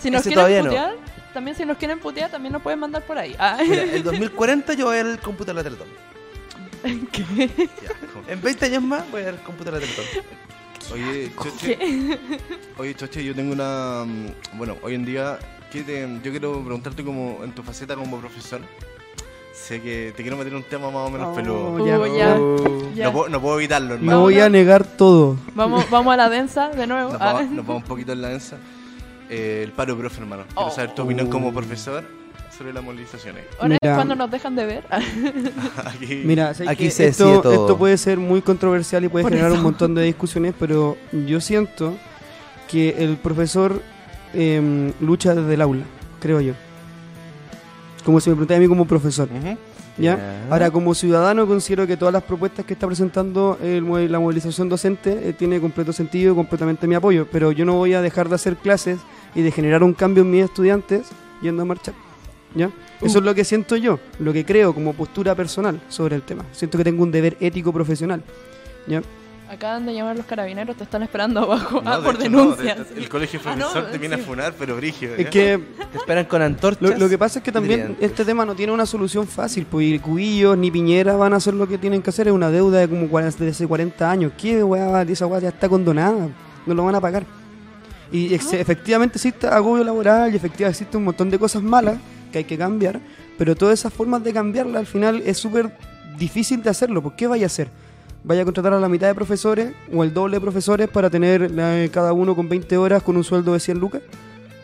[0.00, 0.68] si nos ese quieren todavía no.
[0.70, 0.94] putear,
[1.34, 3.36] también si nos quieren putear, también nos pueden mandar por ahí.
[3.38, 3.58] Ah.
[3.60, 5.88] Mira, el 2040 yo voy a ver el cómputo de la Teletón.
[6.82, 6.90] Ya,
[8.12, 10.04] como- En 20 años más voy a ver el cómputo de la Teletón.
[10.92, 11.78] Oye, Choche.
[12.78, 14.04] Oye, Choche, yo tengo una.
[14.06, 15.38] mm, Bueno, hoy en día,
[15.70, 18.60] ¿qué te- yo quiero preguntarte como en tu faceta como profesor.
[19.54, 22.34] Sé que te quiero meter un tema más o menos, Oh, pero ya, Uh, ya.
[22.40, 22.92] oh.
[22.94, 23.04] Ya.
[23.04, 24.20] no, puedo, no puedo evitarlo, Me hermano.
[24.20, 25.36] voy a negar todo.
[25.54, 27.12] Vamos, vamos a la densa de nuevo.
[27.12, 27.32] Nos Ah.
[27.34, 28.56] vamos, nos vamos un poquito en la densa.
[29.28, 30.44] Eh, el paro profe, hermano.
[30.54, 30.70] Quiero Oh.
[30.70, 32.04] saber tu opinión como profesor
[32.60, 33.44] sobre las movilizaciones.
[33.58, 33.94] Ahora es Mira.
[33.94, 34.84] cuando nos dejan de ver.
[35.86, 37.52] Aquí, Mira, ¿sabes Aquí se esto, todo.
[37.52, 39.60] esto puede ser muy controversial y puede Por generar eso.
[39.60, 41.94] un montón de discusiones, pero yo siento
[42.70, 43.80] que el profesor
[44.34, 45.84] em, lucha desde el aula,
[46.20, 46.52] creo yo.
[48.04, 49.30] Como si me preguntara a mí como profesor.
[49.96, 50.44] ¿ya?
[50.50, 55.30] Ahora, como ciudadano, considero que todas las propuestas que está presentando el la movilización docente
[55.30, 58.34] eh, tiene completo sentido y completamente mi apoyo, pero yo no voy a dejar de
[58.34, 58.98] hacer clases
[59.34, 61.08] y de generar un cambio en mis estudiantes
[61.40, 61.94] yendo a marchar.
[62.54, 62.70] ¿Ya?
[63.00, 66.44] Eso es lo que siento yo, lo que creo como postura personal sobre el tema.
[66.52, 68.22] Siento que tengo un deber ético profesional.
[68.86, 69.02] ¿ya?
[69.50, 72.50] Acaban de llamar los carabineros, te están esperando abajo No, ah, de por hecho, no,
[72.54, 72.86] de- denuncias.
[72.96, 74.22] el colegio Ah, no, profesor te viene sí.
[74.22, 75.12] a funar, pero brigio.
[75.16, 75.58] Es que
[75.90, 76.88] Te esperan con antorchas.
[76.90, 78.10] Lo, lo que pasa es que también Brillantes.
[78.10, 81.66] este tema no tiene una solución fácil, pues Cubillos ni Piñera van a hacer lo
[81.66, 84.32] que tienen que hacer, es una deuda de como 40, de hace 40 años.
[84.38, 85.02] ¿Qué weá?
[85.02, 86.28] Esa weá ya está condonada,
[86.64, 87.24] no lo van a pagar.
[88.12, 91.96] Y ex- efectivamente existe agobio laboral y efectivamente existe un montón de cosas malas
[92.30, 93.00] que hay que cambiar,
[93.38, 95.70] pero todas esas formas de cambiarla al final es súper
[96.18, 97.02] difícil de hacerlo.
[97.02, 97.68] ¿Por qué vaya a hacer?
[98.22, 101.50] ¿Vaya a contratar a la mitad de profesores o el doble de profesores para tener
[101.90, 104.02] cada uno con 20 horas con un sueldo de 100 lucas?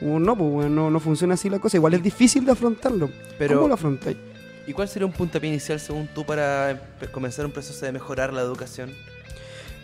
[0.02, 1.78] O no, pues bueno, no, no funciona así la cosa.
[1.78, 3.08] Igual es difícil de afrontarlo.
[3.38, 4.16] Pero- ¿Cómo lo afrontáis?
[4.66, 8.42] ¿Y cuál sería un puntapié inicial según tú para comenzar un proceso de mejorar la
[8.42, 8.90] educación?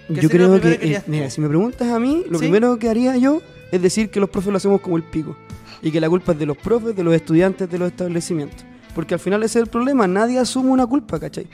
[0.08, 2.44] ¿Qué Yo creo que, eh, mira, si me preguntas a mí, lo ¿Sí?
[2.46, 3.40] primero que haría yo
[3.72, 5.34] es decir que los profes lo hacemos como el pico.
[5.80, 8.64] Y que la culpa es de los profes, de los estudiantes, de los establecimientos.
[8.94, 11.48] Porque al final ese es el problema, nadie asume una culpa, ¿cachai?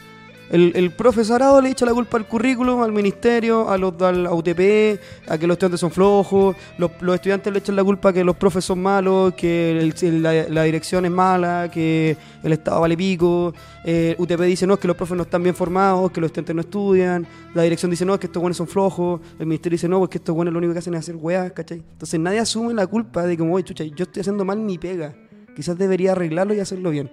[0.51, 4.27] El, el profe Sarado le echa la culpa al currículum, al ministerio, a los, al
[4.27, 8.13] UTP, a que los estudiantes son flojos, los, los estudiantes le echan la culpa a
[8.13, 13.53] que los profes son malos, que la, dirección es mala, que el Estado vale pico,
[13.85, 16.55] eh, UTP dice no, es que los profes no están bien formados, que los estudiantes
[16.55, 19.89] no estudian, la dirección dice no, es que estos buenos son flojos, el ministerio dice
[19.89, 21.83] no, pues que estos buenos lo único que hacen es hacer weas, ¿cachai?
[21.93, 25.15] Entonces nadie asume la culpa de como, oye, chucha, yo estoy haciendo mal mi pega,
[25.55, 27.11] quizás debería arreglarlo y hacerlo bien.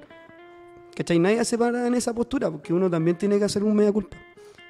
[0.95, 1.19] ¿Cachai?
[1.19, 4.17] Nadie se para en esa postura, porque uno también tiene que hacer un media culpa.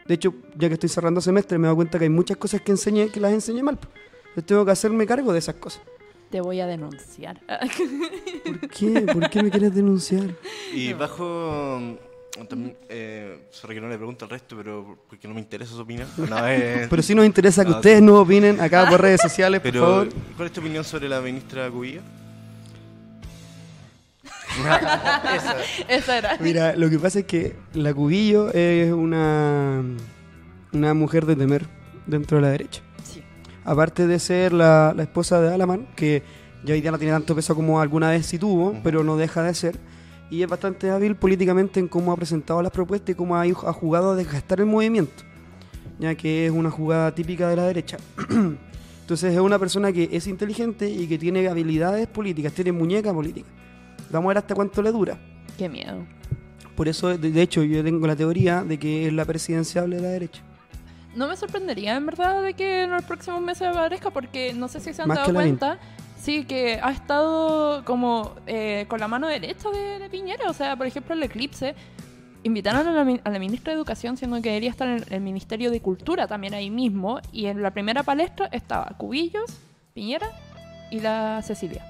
[0.08, 2.62] De hecho, ya que estoy cerrando semestre, me he dado cuenta que hay muchas cosas
[2.62, 3.78] que enseñé que las enseñé mal.
[4.36, 5.82] Yo tengo que hacerme cargo de esas cosas.
[6.30, 7.40] Te voy a denunciar.
[8.46, 9.02] ¿Por qué?
[9.14, 10.36] ¿Por qué me quieres denunciar?
[10.74, 11.80] Y bajo.
[11.80, 15.74] mm, También, eh, sorry que no le pregunto al resto, pero porque no me interesa
[15.74, 16.08] su opinión.
[16.18, 18.06] No, eh, Pero sí nos interesa que No, ustedes sí.
[18.06, 20.10] nos opinen acá por redes sociales, por pero, favor.
[20.36, 22.02] ¿cuál es tu opinión sobre la ministra Cubillo?
[25.88, 26.38] Esa era.
[26.40, 29.84] Mira, lo que pasa es que la Cubillo es una,
[30.72, 31.66] una mujer de temer
[32.06, 32.82] dentro de la derecha.
[33.04, 33.22] Sí.
[33.64, 36.24] Aparte de ser la, la esposa de Alaman, que
[36.64, 39.44] ya hoy día no tiene tanto peso como alguna vez sí tuvo, pero no deja
[39.44, 39.80] de ser.
[40.30, 43.74] Y es bastante hábil políticamente en cómo ha presentado las propuestas y cómo ha, ha
[43.74, 45.24] jugado a desgastar el movimiento,
[46.00, 47.98] ya que es una jugada típica de la derecha.
[49.02, 53.48] Entonces es una persona que es inteligente y que tiene habilidades políticas, tiene muñeca política.
[54.10, 55.18] Vamos a ver hasta cuánto le dura.
[55.58, 56.06] Qué miedo.
[56.76, 60.02] Por eso, de, de hecho, yo tengo la teoría de que es la presidenciable de
[60.02, 60.42] la derecha.
[61.16, 64.82] No me sorprendería en verdad de que en los próximos meses aparezca porque no sé
[64.82, 65.80] si se han Más dado cuenta.
[66.20, 70.50] Sí, que ha estado como eh, con la mano derecha de, de Piñera.
[70.50, 71.76] O sea, por ejemplo, el eclipse.
[72.44, 75.22] Invitaron a la, mi- a la ministra de Educación, siendo que debería estar en el
[75.22, 77.20] Ministerio de Cultura también ahí mismo.
[77.32, 79.46] Y en la primera palestra estaba Cubillos,
[79.94, 80.28] Piñera
[80.92, 81.84] y la Cecilia.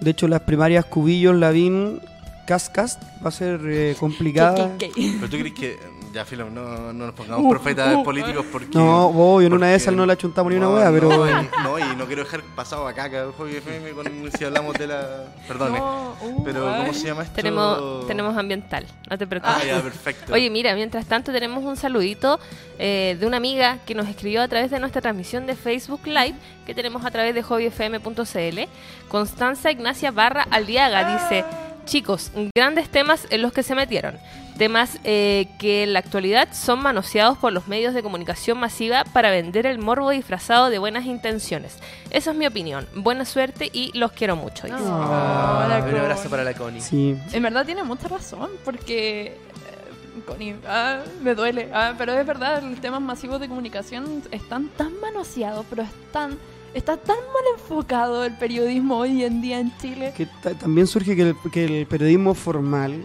[0.00, 2.00] De hecho, las primarias Cubillos, Lavín,
[2.46, 4.76] Cascas va a ser eh, complicada.
[4.78, 5.12] ¿Qué, qué, qué?
[5.20, 5.97] ¿Pero tú crees que.?
[6.12, 8.76] Ya, Filo, no, no nos pongamos profetas uh, políticos porque.
[8.78, 11.08] No, obvio, en una de esas no la chuntamos ni una wea, pero.
[11.08, 14.74] No, y, no, y no quiero dejar pasado acá, que Hobby FM, con, si hablamos
[14.74, 15.24] de la.
[15.46, 15.78] Perdone.
[15.78, 16.60] No, uh, pero.
[16.78, 17.34] ¿cómo se llama esto?
[17.34, 19.56] Tenemos, tenemos ambiental, no te preocupes.
[19.60, 20.32] Ah, ya, perfecto.
[20.32, 22.38] Oye, mira, mientras tanto tenemos un saludito
[22.78, 26.34] eh, de una amiga que nos escribió a través de nuestra transmisión de Facebook Live
[26.66, 28.60] que tenemos a través de hobbyfm.cl.
[29.08, 31.44] Constanza Ignacia Barra Aldiaga dice,
[31.84, 34.18] chicos, grandes temas en los que se metieron.
[34.58, 39.30] Temas eh, que en la actualidad son manoseados por los medios de comunicación masiva para
[39.30, 41.78] vender el morbo disfrazado de buenas intenciones.
[42.10, 42.86] Esa es mi opinión.
[42.96, 44.66] Buena suerte y los quiero mucho.
[44.66, 44.76] dice.
[44.80, 46.00] Ah, la un Connie.
[46.00, 46.80] abrazo para la Connie.
[46.80, 47.16] Sí.
[47.32, 49.26] En verdad tiene mucha razón, porque.
[49.28, 49.36] eh,
[50.26, 51.70] Connie, ah, me duele.
[51.72, 56.36] ah, pero es verdad, los temas masivos de comunicación están tan manoseados, pero están.
[56.74, 60.12] Está tan mal enfocado el periodismo hoy en día en Chile.
[60.16, 63.04] Que ta- también surge que el, que el periodismo formal,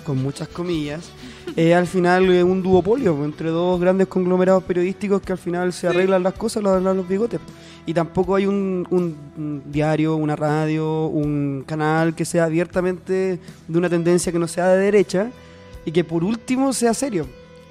[0.00, 1.10] con muchas comillas,
[1.56, 5.88] es al final eh, un duopolio entre dos grandes conglomerados periodísticos que al final se
[5.88, 7.40] arreglan las cosas, los arreglan los bigotes.
[7.86, 14.30] Y tampoco hay un diario, una radio, un canal que sea abiertamente de una tendencia
[14.30, 15.30] que no sea de derecha
[15.84, 17.26] y que por último sea serio.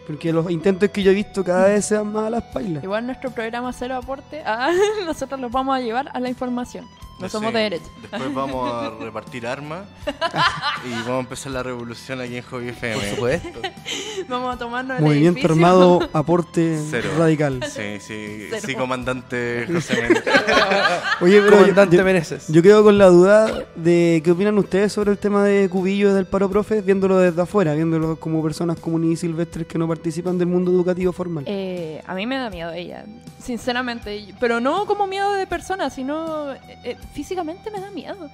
[0.09, 2.83] Porque los intentos que yo he visto cada vez sean más a las pailas.
[2.83, 4.71] Igual nuestro programa Cero Aporte, ah,
[5.05, 6.85] nosotros los vamos a llevar a la información.
[7.19, 7.31] No Sí.
[7.31, 7.85] somos de derecha.
[8.01, 9.81] Después vamos a repartir armas
[10.85, 13.09] y vamos a empezar la revolución aquí en Hobby Por FM.
[13.15, 13.61] supuesto.
[14.29, 15.65] Vamos a tomarnos el Movimiento edificio.
[15.65, 17.09] armado, aporte Cero.
[17.17, 17.59] radical.
[17.69, 18.63] Sí, sí, Cero.
[18.65, 20.23] sí, comandante José Méndez.
[21.21, 22.47] Oye, pero yo, Comandante yo- Meneses.
[22.47, 26.13] yo quedo con la duda de qué opinan ustedes sobre el tema de Cubillo y
[26.13, 30.37] del paro profe, viéndolo desde afuera, viéndolo como personas comunes y silvestres que no participan
[30.37, 31.43] del mundo educativo formal.
[31.47, 33.03] Eh, a mí me da miedo ella,
[33.43, 34.33] sinceramente.
[34.39, 38.29] Pero no como miedo de persona, sino eh, físicamente me da miedo.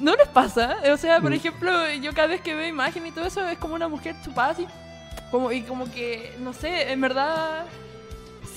[0.00, 0.76] ¿No les pasa?
[0.92, 1.34] O sea, por Mm.
[1.34, 4.50] ejemplo, yo cada vez que veo imagen y todo eso es como una mujer chupada
[4.52, 4.66] así.
[5.30, 7.64] Como, y como que, no sé, en verdad...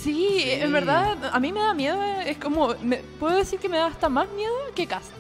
[0.02, 2.02] Sí, en verdad, a mí me da miedo.
[2.26, 5.12] Es como, me- puedo decir que me da hasta más miedo que Cast.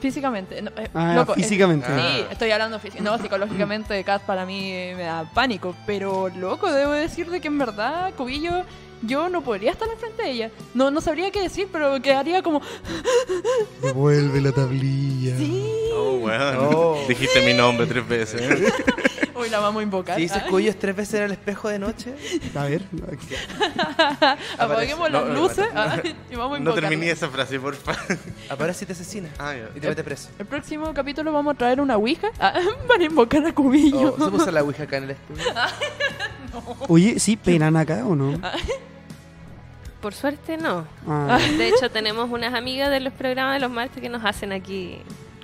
[0.00, 0.60] Físicamente.
[0.62, 1.86] No, eh, ah, loco, físicamente.
[1.88, 1.96] Ah.
[1.98, 3.10] Sí, estoy hablando físicamente.
[3.16, 5.74] No, psicológicamente Kat para mí me da pánico.
[5.86, 8.64] Pero loco, debo decir de que en verdad, Cubillo,
[9.02, 10.50] yo no podría estar enfrente de ella.
[10.74, 12.60] No, no sabría qué decir, pero quedaría como.
[13.82, 15.36] Devuelve la tablilla.
[15.36, 15.70] Sí.
[15.94, 16.56] Oh, weón.
[16.58, 17.04] Oh.
[17.08, 18.72] Dijiste mi nombre tres veces.
[19.34, 20.16] Hoy la vamos a invocar.
[20.16, 22.14] Si dices cuyos tres veces en el espejo de noche,
[22.54, 22.82] A ver.
[24.58, 25.82] Apaguemos las no, luces no.
[26.30, 26.90] y vamos a No invocar.
[26.90, 28.18] terminé esa frase, por favor.
[28.48, 29.30] aparece y te asesina.
[29.38, 29.54] Ah.
[29.74, 30.28] Y te mete preso.
[30.38, 32.52] El próximo capítulo vamos a traer una ouija ah,
[32.86, 34.14] para invocar a Cubillo.
[34.16, 35.42] Oh, ¿Se puso la ouija acá en el estudio?
[36.88, 38.38] Oye, ¿sí penan acá o no?
[40.02, 40.84] Por suerte no.
[41.08, 44.52] Ah, De hecho, tenemos unas amigas de los programas de los martes que nos hacen
[44.52, 44.98] aquí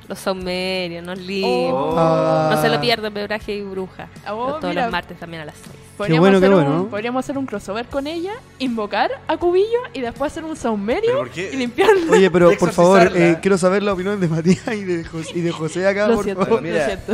[0.09, 1.75] los saumerios, nos limpian.
[1.97, 2.51] Ah.
[2.55, 4.09] No se lo pierdan, Bebraje y Bruja.
[4.31, 4.83] Oh, todos mira.
[4.85, 5.68] los martes también a las 6.
[5.99, 6.83] Podríamos, bueno, hacer bueno.
[6.83, 10.62] un, podríamos hacer un crossover con ella, invocar a Cubillo y después hacer un ¿Pero
[10.62, 12.12] saumerio y limpiarlo.
[12.12, 15.40] Oye, pero por favor, eh, quiero saber la opinión de Matías y de, Jos- y
[15.40, 16.62] de José acá, Lo por siento, favor.
[16.62, 16.79] Mira.
[16.79, 17.12] lo siento.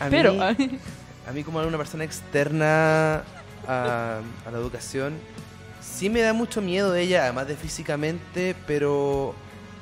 [0.00, 3.22] A mí- Pero, A mí como una persona externa
[3.66, 5.14] a, a la educación,
[6.00, 9.34] sí me da mucho miedo de ella, además de físicamente, pero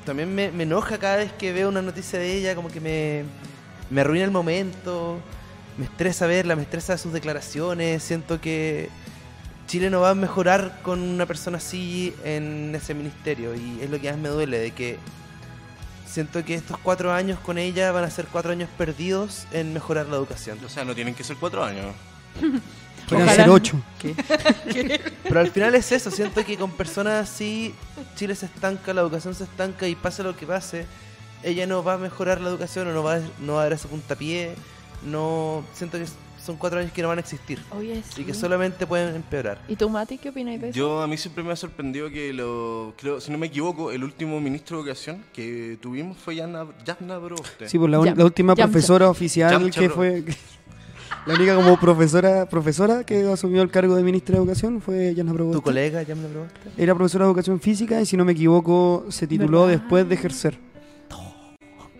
[0.05, 3.23] también me, me enoja cada vez que veo una noticia de ella, como que me,
[3.89, 5.17] me arruina el momento,
[5.77, 8.89] me estresa verla, me estresa sus declaraciones, siento que
[9.67, 13.97] Chile no va a mejorar con una persona así en ese ministerio y es lo
[13.97, 14.97] que más me duele, de que
[16.05, 20.07] siento que estos cuatro años con ella van a ser cuatro años perdidos en mejorar
[20.07, 20.59] la educación.
[20.65, 21.95] O sea, no tienen que ser cuatro años.
[23.09, 23.43] Podrían Ojalá.
[23.43, 23.81] ser ocho.
[25.23, 27.73] Pero al final es eso, siento que con personas así
[28.15, 30.85] Chile se estanca, la educación se estanca y pase lo que pase,
[31.43, 33.73] ella no va a mejorar la educación o no va, a- no va a dar
[33.73, 34.53] ese puntapié,
[35.03, 36.05] no siento que
[36.43, 39.61] son cuatro años que no van a existir Oye, y que solamente pueden empeorar.
[39.67, 40.77] ¿Y tú, Mati, qué opinas de eso?
[40.77, 44.03] Yo a mí siempre me ha sorprendido que lo creo, si no me equivoco, el
[44.03, 47.67] último ministro de educación que tuvimos fue Yana Broste.
[47.69, 50.23] Sí, pues la, un- Yam- la última profesora oficial que fue...
[51.25, 55.31] La única como profesora profesora que asumió el cargo de ministra de Educación fue Yana
[55.31, 55.61] ¿Tu Proboste.
[55.61, 56.59] colega ya me lo probaste?
[56.77, 59.79] Era profesora de Educación Física y si no me equivoco se tituló ¿Verdad?
[59.81, 60.57] después de ejercer.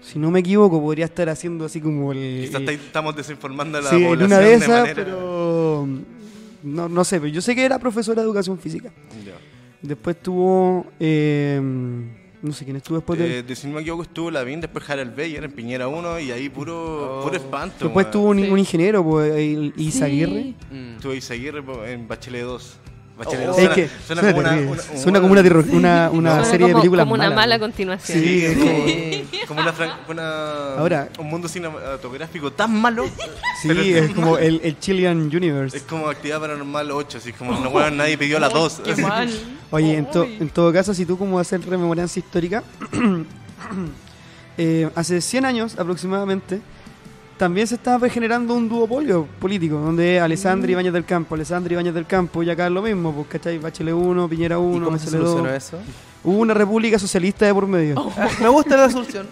[0.02, 2.46] Si no me equivoco podría estar haciendo así como el...
[2.48, 5.88] Quizás el- estamos desinformando a la sí, en población una de esas, manera- pero...
[6.64, 8.92] No, no sé, pero yo sé que era profesora de Educación Física.
[9.24, 9.34] Ya.
[9.82, 10.88] Después tuvo...
[11.00, 11.62] eh,
[12.42, 13.40] no sé quién estuvo después de...
[13.40, 16.32] Eh, de si no me equivoco estuvo Lavín, después Harald Beyer en Piñera 1 y
[16.32, 17.24] ahí puro, Oh.
[17.24, 17.86] puro espanto.
[17.86, 18.12] Después weón.
[18.12, 18.50] tuvo un, Sí.
[18.50, 20.56] un ingeniero, pues, el Sí.
[20.72, 20.96] Mm.
[20.96, 22.78] Estuvo Isaguirre en Bachelet 2.
[23.20, 23.52] Bachelet Oh.
[23.52, 26.46] 2 Es suena, que suena suena, como una, una- Suena como una, una, una Suena
[26.46, 28.18] serie de películas como una mala continuación.
[28.18, 28.58] Sí, es
[29.46, 33.06] como, como una, Ahora- un mundo cinematográfico tan malo.
[33.62, 35.76] Sí, pero es como el, el Chilean Universe.
[35.78, 38.82] Es como actividad paranormal 8, así como no weón, nadie pidió la 2.
[38.86, 39.30] Qué mal.
[39.72, 42.64] Oye, en, to- en todo caso, si tú como hacer rememorancia histórica,
[44.58, 46.62] eh, hace 100 años aproximadamente,
[47.40, 52.06] también se estaba generando un duopolio político, donde Alessandri Ibáñez del Campo, Alessandri Ibáñez del
[52.06, 53.58] Campo, y acá es lo mismo, pues, ¿cachai?
[53.58, 55.32] Bachelet 1, Piñera ¿Y 1, cómo se Bachelet 2.
[55.32, 55.78] solucionó eso?
[56.22, 57.96] Hubo una república socialista de por medio.
[57.98, 59.26] Ah, me gusta la solución.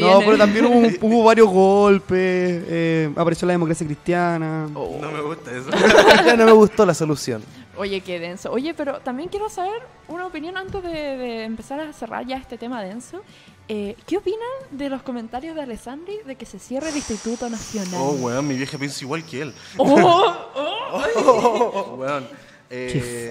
[0.00, 0.66] No, pero también
[1.00, 4.68] hubo varios golpes, eh, apareció la democracia cristiana.
[4.74, 4.98] Oh.
[5.00, 5.70] No me gusta eso.
[6.26, 7.40] Ya no me gustó la solución.
[7.78, 8.50] Oye, qué denso.
[8.52, 12.58] Oye, pero también quiero saber una opinión antes de, de empezar a cerrar ya este
[12.58, 13.22] tema denso.
[13.70, 18.00] Eh, ¿Qué opinan de los comentarios de Alessandri de que se cierre el Instituto Nacional?
[18.00, 19.54] Oh, weón, mi vieja piensa igual que él.
[19.76, 21.96] Oh, oh.
[21.98, 22.26] Weón.
[22.70, 23.30] eh,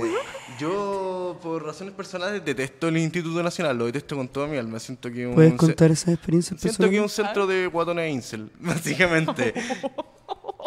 [0.59, 4.79] yo, por razones personales, detesto el Instituto Nacional, lo detesto con toda mi alma.
[4.79, 8.51] Siento que un ¿Puedes contar esa experiencia Siento que es un centro de guatones incel,
[8.59, 9.55] básicamente.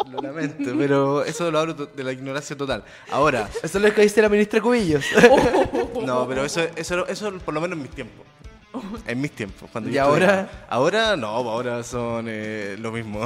[0.09, 2.83] Lo lamento, pero eso lo hablo de la ignorancia total.
[3.11, 5.05] Ahora, Eso es lo que dice la ministra Cubillos.
[6.05, 8.25] no, pero eso, eso, eso por lo menos en mis tiempos.
[9.05, 9.69] En mis tiempos.
[9.71, 10.41] Cuando ¿Y yo ahora?
[10.41, 10.65] estudiaba.
[10.69, 13.19] Ahora no, ahora son eh, lo mismo.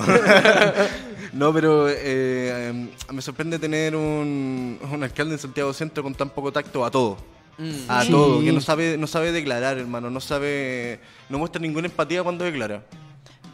[1.34, 6.30] no, pero eh, em, me sorprende tener un, un alcalde en Santiago Centro con tan
[6.32, 7.18] poco tacto a todo.
[7.58, 7.72] Mm.
[7.90, 8.12] A Sí.
[8.12, 12.44] todo, que no sabe, no sabe declarar, hermano, no sabe, no muestra ninguna empatía cuando
[12.44, 12.84] declara.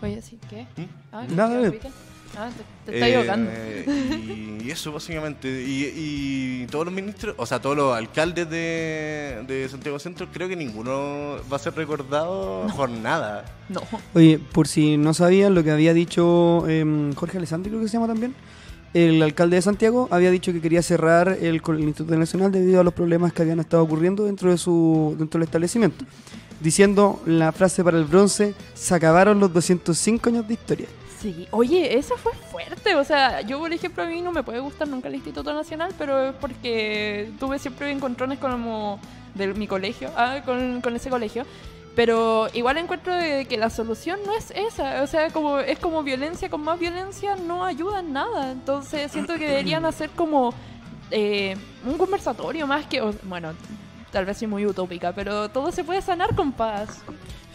[0.02, 0.66] Oye, sí, ¿qué?
[0.78, 0.86] ¿Mm?
[1.12, 1.72] Ah, Nada.
[2.38, 2.50] Ah,
[2.86, 3.52] te, te está Eh, equivocando.
[4.64, 5.48] Y, eso básicamente.
[5.50, 10.48] Y, y todos los ministros, o sea, todos los alcaldes de, de Santiago Centro, creo
[10.48, 13.46] que ninguno va a ser recordado por nada.
[13.70, 13.82] No.
[14.14, 17.94] Oye, por si no sabían lo que había dicho em, Jorge Alessandri, creo que se
[17.94, 18.34] llama también,
[18.94, 22.84] el alcalde de Santiago había dicho que quería cerrar el, el Instituto Nacional debido a
[22.84, 26.06] los problemas que habían estado ocurriendo dentro de su dentro del establecimiento.
[26.60, 30.88] Diciendo la frase para el bronce, se acabaron los 205 años de historia.
[31.22, 32.96] Sí, oye, eso fue fuerte.
[32.96, 35.94] O sea, yo, por ejemplo, a mí no me puede gustar nunca el Instituto Nacional,
[35.98, 39.00] pero es porque tuve siempre encontrones como
[39.36, 41.46] de mi colegio, ah, con, con ese colegio.
[41.96, 45.04] Pero igual encuentro de que la solución no es esa.
[45.04, 48.52] O sea, como es como violencia con más violencia no ayuda en nada.
[48.52, 50.54] Entonces siento que deberían hacer como
[51.12, 51.56] eh,
[51.86, 53.02] un conversatorio más que...
[53.24, 53.52] bueno,
[54.12, 57.04] tal vez soy muy utópica, pero todo se puede sanar con paz.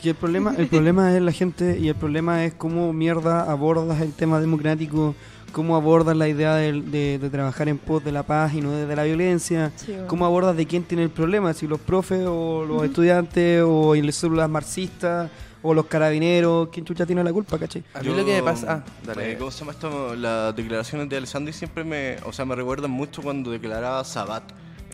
[0.02, 4.00] Y el problema, el problema es la gente y el problema es cómo mierda abordas
[4.00, 5.14] el tema democrático,
[5.52, 8.70] cómo abordas la idea de, de- de trabajar en pos de la paz y no
[8.72, 9.72] desde la violencia,
[10.06, 14.14] cómo abordas de quién tiene el problema, si los profes o los estudiantes o las
[14.14, 15.30] células marxistas
[15.62, 17.82] o los carabineros, quién chucha tiene la culpa, ¿cachai?
[17.94, 18.84] A mí lo que me pasa.
[18.86, 19.32] Ah, dale.
[19.32, 20.14] eh, ¿Cómo se llama esto?
[20.14, 24.44] Las declaraciones de Alessandri siempre me, o sea, me recuerdan mucho cuando declaraba Sabat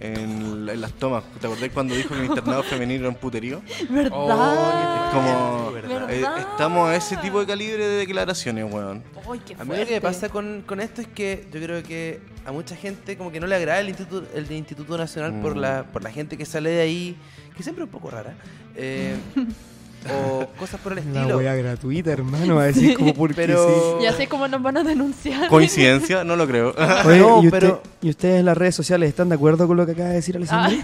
[0.03, 1.23] en, en las tomas.
[1.41, 3.62] ¿Te acordás cuando dijo que el internado femenino era un puterío?
[3.88, 5.07] ¿Verdad?
[5.09, 5.73] Es como.
[5.73, 6.11] ¿Verdad?
[6.11, 9.03] eh, estamos a ese tipo de calibre de declaraciones, weón.
[9.31, 12.21] Ay, qué A mí lo que pasa con, con esto es que yo creo que
[12.45, 15.59] a mucha gente como que no le agrada el Instituto, el Instituto Nacional por, Mm.
[15.61, 17.17] la, por la gente que sale de ahí,
[17.57, 18.35] que siempre es un poco rara,
[18.75, 19.15] eh,
[20.11, 21.38] o cosas por el estilo.
[21.38, 25.49] gratuita, hermano, a decir como porque Pero- Ya sé cómo nos van a denunciar.
[25.49, 26.25] ¿Coincidencia?
[26.25, 26.75] No lo creo.
[27.05, 29.77] Oye, No, ¿y, usted- pero- ¿y ustedes en las redes sociales están de acuerdo con
[29.77, 30.79] lo que acaba de decir Ah, Alessandro?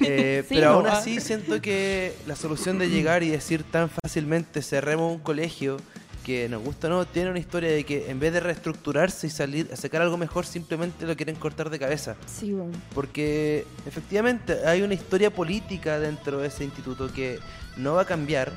[0.00, 0.98] Eh, Sí, pero no, aún ah.
[0.98, 5.76] así siento que la solución de llegar y decir tan fácilmente cerremos un colegio
[6.24, 9.30] que nos gusta o no, tiene una historia de que en vez de reestructurarse y
[9.30, 12.14] salir a sacar algo mejor, simplemente lo quieren cortar de cabeza.
[12.26, 12.72] sí, bueno.
[12.94, 17.38] Porque efectivamente hay una historia política dentro de ese instituto que
[17.76, 18.52] no va a cambiar,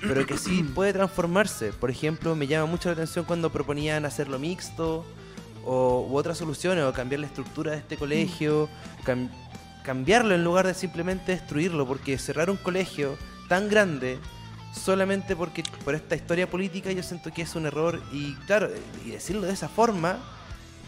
[0.00, 1.72] pero que sí puede transformarse.
[1.72, 5.04] Por ejemplo, me llama mucho la atención cuando proponían hacerlo mixto
[5.64, 8.68] o, u otras soluciones, o cambiar la estructura de este colegio,
[9.04, 9.30] cam-
[9.84, 13.16] cambiarlo en lugar de simplemente destruirlo, porque cerrar un colegio
[13.48, 14.18] tan grande
[14.72, 18.68] solamente porque por esta historia política yo siento que es un error y claro,
[19.04, 20.18] y decirlo de esa forma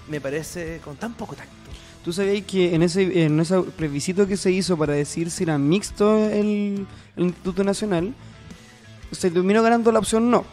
[0.08, 1.69] me parece con tan poco tacto.
[2.04, 5.58] ¿Tú sabías que en ese, en ese plebiscito que se hizo para decir si era
[5.58, 6.86] mixto el,
[7.16, 8.14] el Instituto Nacional,
[9.12, 10.44] se terminó ganando la opción no?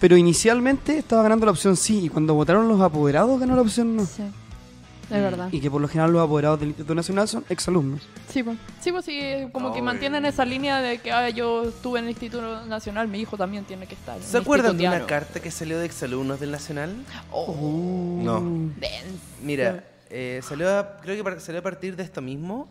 [0.00, 3.96] Pero inicialmente estaba ganando la opción sí, y cuando votaron los apoderados ganó la opción
[3.96, 4.06] no.
[4.06, 5.48] Sí, es verdad.
[5.52, 8.02] Y que por lo general los apoderados del Instituto Nacional son exalumnos.
[8.28, 9.20] Sí, pues, sí, pues sí,
[9.52, 13.20] como que mantienen esa línea de que ah, yo estuve en el Instituto Nacional, mi
[13.20, 14.20] hijo también tiene que estar.
[14.20, 16.94] ¿Se acuerdan de una carta que salió de exalumnos del Nacional?
[17.30, 18.40] Oh, No.
[18.80, 19.18] denso.
[19.42, 22.68] Mira, eh, salió a- creo que par- salió a partir de esto mismo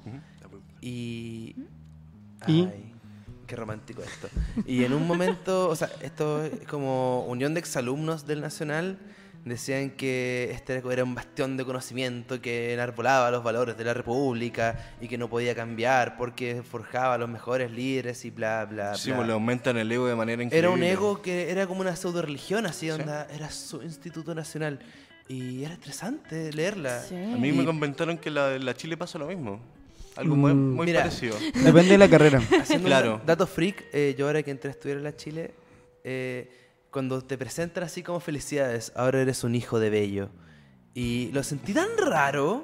[0.82, 1.56] y...
[2.47, 2.62] ¿Y?
[2.65, 2.93] Ay,
[3.47, 4.30] qué romántico esto.
[4.65, 9.00] Y en un momento, o sea, esto es como unión de exalumnos del Nacional,
[9.45, 14.78] decían que este era un bastión de conocimiento que enarbolaba los valores de la República
[15.00, 19.08] y que no podía cambiar porque forjaba a los mejores líderes y bla, bla, Sí,
[19.10, 19.17] bla.
[19.17, 20.67] pues le aumentan el ego de manera increíble.
[20.67, 24.80] Era un ego que era como una pseudo religión, así, onda, era su instituto nacional.
[25.30, 27.02] Y era estresante leerla.
[27.02, 27.16] Sí.
[27.16, 29.60] A mí Y- me comentaron que la, la Chile pasa lo mismo.
[30.16, 30.74] Algo muy, Mm.
[30.76, 31.02] muy Mira.
[31.02, 31.36] parecido.
[31.63, 32.40] Depende de la carrera.
[32.62, 33.16] Haciendo Claro.
[33.22, 35.54] un dato freak, eh, yo ahora que entré a estudiar en la Chile,
[36.04, 36.50] eh,
[36.92, 40.30] cuando te presentan así como felicidades, ahora eres un hijo de Bello.
[40.94, 42.63] Y lo sentí tan raro.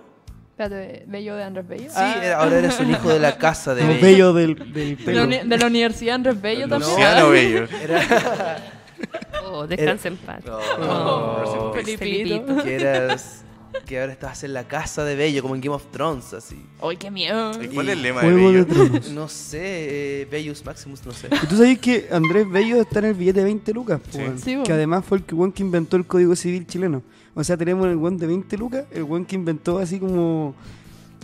[0.52, 1.90] Espérate, Bello de Andrés Bello.
[1.90, 4.02] Sí, Ah, era- ahora eres un hijo de la casa de Bello.
[4.02, 6.90] bello del, del de, la de la Universidad Andrés Bello también.
[6.92, 7.68] Luciano Bello.
[7.82, 8.82] Era
[9.46, 10.44] Oh, descansa en paz.
[10.80, 12.64] Oh, Felipito.
[12.64, 13.40] que eras.
[13.88, 16.64] Que ahora estabas en la casa de Bello, como en Game of Thrones, así.
[16.80, 17.52] Ay, qué miedo.
[17.62, 18.68] ¿Y ¿Cuál es el lema de de Bello?
[18.68, 19.10] Tronos.
[19.10, 21.28] No sé, eh, Bellus Maximus, no sé.
[21.42, 24.00] ¿Y tú sabes que Andrés Bello está en el billete de 20 lucas?
[24.12, 24.20] Sí.
[24.38, 27.02] Sí, que además fue el que, que inventó el Código Civil chileno.
[27.34, 30.54] O sea, tenemos el weón de 20 lucas, el weón que inventó así como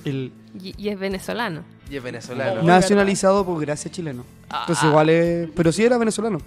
[0.03, 1.61] el Y, y es venezolano.
[1.89, 2.63] Y es venezolano.
[2.63, 4.23] Nacionalizado por gracia chileno.
[4.61, 4.87] Entonces Ah.
[4.87, 5.49] igual es...
[5.55, 6.39] Pero sí era venezolano.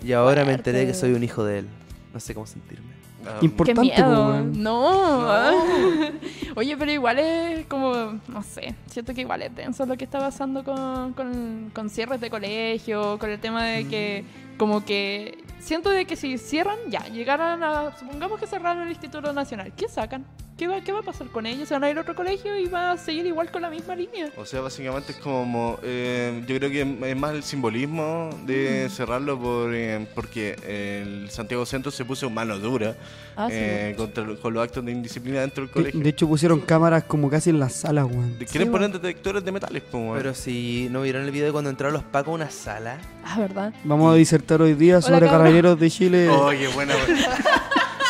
[0.00, 1.68] Qué Y ahora me enteré que soy un hijo de él.
[2.12, 3.00] No sé cómo sentirme.
[3.24, 4.44] Ah, Qué Importante, po, miedo.
[4.44, 5.62] No.
[6.56, 10.18] Oye, pero igual es como, no sé, siento que igual es denso lo que está
[10.18, 14.24] pasando con, con, con cierres de colegio, con el tema de que,
[14.56, 19.32] como que, siento de que si cierran, ya, llegaran a, supongamos que cerraron el Instituto
[19.32, 20.24] Nacional, ¿qué sacan?
[20.56, 21.68] ¿qué va, ¿qué va a pasar con ellos?
[21.68, 23.96] ¿Se van a ir a otro colegio y va a seguir igual con la misma
[23.96, 24.28] línea?
[24.36, 25.78] O sea, básicamente es como.
[25.82, 31.64] eh, yo creo que es más el simbolismo de cerrarlo por, eh, porque el Santiago
[31.64, 32.94] Centro se puso mano dura
[33.36, 33.54] Ah, sí.
[33.56, 36.00] eh, contra, con los actos de indisciplina dentro del De, colegio.
[36.02, 38.34] de hecho pusieron cámaras como casi en las salas, weón.
[38.34, 40.18] Quieren Sí, poner detectores de metales, pues, weón.
[40.18, 42.98] Pero si no vieron el video de cuando entraron los pacos a una sala.
[43.24, 43.72] Ah, ¿verdad?
[43.84, 45.49] Vamos a disertar hoy día sobre cabros.
[45.50, 46.28] Carabineros de Chile.
[46.28, 46.94] Oye, buena.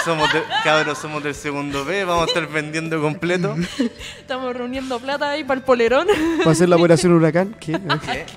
[0.05, 3.55] somos de- cabros, somos del segundo B, vamos a estar vendiendo completo.
[4.19, 6.07] Estamos reuniendo plata ahí para el polerón.
[6.39, 7.55] Para hacer la operación Huracán.
[7.61, 7.79] ¿Qué?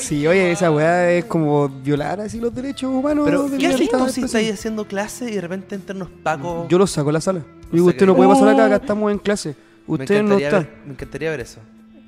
[0.00, 3.24] Sí, oye, esa weá es como violar así los derechos humanos.
[3.24, 6.68] Pero, de ¿qué haces tú si estáis haciendo clase y de repente entran unos pacos?
[6.68, 7.42] Yo los saco de la sala.
[7.72, 8.66] Digo, usted qué- no puede pasar acá, Oh.
[8.66, 9.56] acá estamos en clase.
[9.86, 10.58] Usted no está.
[10.60, 11.58] ver- me encantaría ver eso.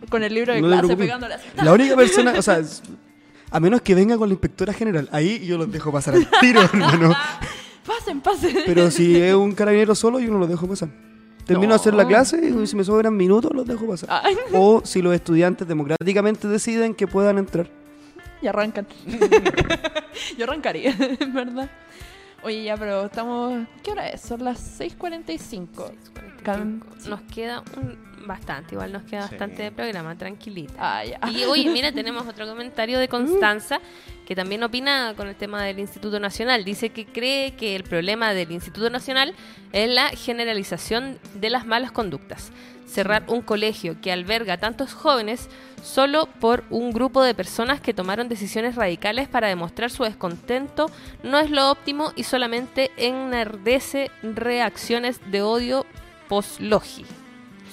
[0.09, 1.11] Con el libro de No clase así.
[1.57, 2.61] La única persona, o sea,
[3.53, 6.63] a menos que venga con la inspectora general, ahí yo los dejo pasar al tiro,
[6.73, 7.15] hermano.
[7.87, 8.57] Pasen, pasen.
[8.67, 10.89] Pero si es un carabinero solo, yo no los dejo pasar.
[11.47, 14.09] Termino de hacer la clase y si me sobran minutos, los dejo pasar.
[14.25, 17.69] Ay, O si los estudiantes democráticamente deciden que puedan entrar.
[18.41, 18.87] y arrancan.
[20.39, 21.69] Yo arrancaría, en verdad.
[22.45, 23.67] Oye, ya, pero estamos...
[23.85, 24.21] ¿Qué hora es?
[24.21, 25.67] Son las 6.45.
[26.45, 27.97] Cam- Nos queda un,
[28.27, 29.31] bastante, igual nos queda Sí.
[29.35, 30.75] bastante de programa, tranquilita.
[30.79, 31.19] Ah, ya.
[31.31, 33.81] Y oye, mira, tenemos otro comentario de Constanza
[34.27, 36.65] que también opina con el tema del Instituto Nacional.
[36.65, 39.35] Dice que cree que el problema del Instituto Nacional
[39.73, 42.53] es la generalización de las malas conductas.
[42.87, 45.49] Cerrar un colegio que alberga a tantos jóvenes
[45.83, 50.91] solo por un grupo de personas que tomaron decisiones radicales para demostrar su descontento
[51.23, 55.87] no es lo óptimo y solamente enardece reacciones de odio
[56.29, 57.05] post-logi.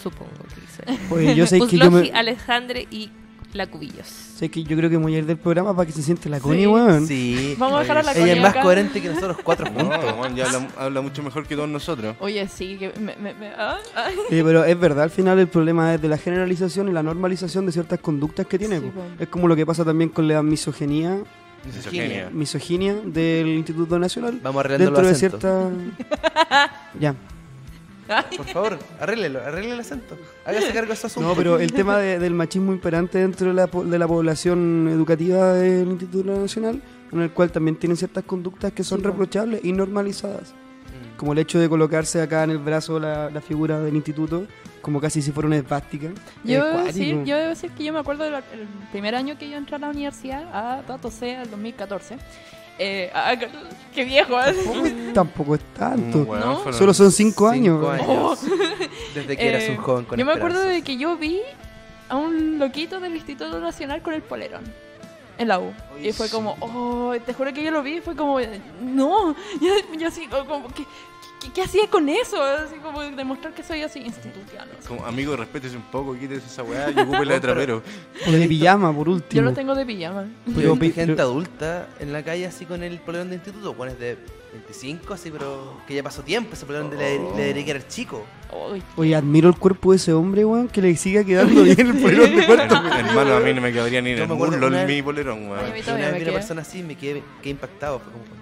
[0.02, 1.14] Supongo que dice.
[1.14, 3.10] Oye, yo sé que yo me, Alejandre y
[3.54, 4.06] la Cubillos.
[4.08, 6.40] sé que yo creo que voy a ir del programa para que se siente la
[6.40, 7.08] Connie, weón.
[7.08, 7.56] Sí.
[7.58, 8.62] Vamos a dejar a la Ella Connie es más acá.
[8.62, 10.14] coherente que nosotros cuatro No, juntos.
[10.20, 12.16] weón, ya habla, habla mucho mejor que todos nosotros.
[12.20, 13.16] Oye, sí, que me...
[13.16, 13.80] me, me- ah.
[14.30, 17.66] Sí, pero es verdad, al final el problema es de la generalización y la normalización
[17.66, 18.80] de ciertas conductas que tiene.
[18.80, 19.02] Sí, po.
[19.18, 21.18] Es como lo que pasa también con la misoginia,
[21.66, 22.30] Misoginia.
[22.32, 24.40] misoginia del Instituto Nacional.
[24.44, 25.70] Vamos arreglando Dentro de los cierta...
[27.00, 27.16] ya.
[28.38, 30.18] Por favor, arréglelo, arregle el acento.
[30.46, 31.30] Hágase cargo de ese asunto.
[31.30, 35.54] No, pero el tema de- del machismo imperante dentro de la, de la población educativa
[35.54, 36.82] del Instituto Nacional,
[37.12, 40.52] en el cual también tienen ciertas conductas que son Sí, reprochables y normalizadas.
[40.54, 41.18] Mm.
[41.18, 44.46] Como el hecho de colocarse acá en el brazo la, la figura del instituto,
[44.82, 46.08] como casi si fuera una esvástica.
[46.46, 48.42] Yo, debo decir, yo debo decir que yo me acuerdo del
[48.92, 52.18] primer año que yo entré a la universidad, a Tato C, el 2014.
[52.80, 53.36] Eh, ah,
[53.94, 55.12] qué- viejo, ¿eh?
[55.14, 56.20] Tampoco es tanto.
[56.20, 58.02] Mm, Solo son cinco, Cinco años.
[58.02, 58.40] años.
[59.14, 61.42] Desde que eras Eh, un joven con Yo me acuerdo de que yo vi
[62.08, 64.64] a un loquito del Instituto Nacional con el polerón.
[65.38, 65.74] En la U.
[66.02, 66.34] Y fue sí.
[66.36, 68.40] como, oh, te juro que yo lo vi y fue como,
[68.82, 69.36] no.
[69.62, 70.86] Yo, yo así, como, ¿qué,
[71.40, 72.42] qué, qué hacía con eso?
[72.42, 74.70] Así como demostrar que soy así institucional.
[74.88, 77.82] Como, amigo, respétese un poco, quítese esa weá y ocupe la de trapero.
[78.28, 79.42] O de pijama, por último.
[79.42, 80.24] Yo lo tengo de pijama.
[80.46, 83.74] Yo Pero- visto gente pero- adulta en la calle así con el polerón de instituto,
[83.74, 84.18] bueno, es de
[84.52, 87.38] 25 así, pero que ya pasó tiempo, ese polerón de la, Oh.
[87.38, 88.26] le diría que era chico.
[88.98, 92.36] Oye, admiro el cuerpo de ese hombre, weón, que le siga quedando bien el polerón
[92.36, 92.76] de cuarto.
[92.98, 95.02] Hermano, a mí no me cabría ni en Yo el me acuerdo muslo vez- mi
[95.04, 95.60] polerón, weón.
[95.66, 98.39] una vez vi una persona así me quedé, quedé impactado, fue como...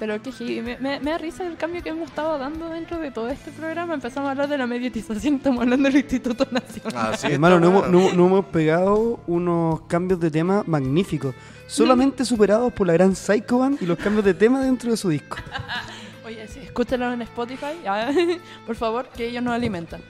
[0.00, 2.98] Pero que sí, me, me, me da risa el cambio que hemos estado dando dentro
[2.98, 3.94] de todo este programa.
[3.94, 6.92] Empezamos a hablar de la mediatización, estamos hablando del Instituto Nacional.
[6.96, 11.34] Ah, sí, Hermano, no hemos, no- no hemos pegado unos cambios de tema magníficos.
[11.66, 15.08] Solamente superados por la gran Psycho Band y los cambios de tema dentro de su
[15.10, 15.36] disco.
[16.24, 18.10] Oye, sí, escúchenlo en Spotify, ya,
[18.66, 20.00] por favor, que ellos nos alimentan.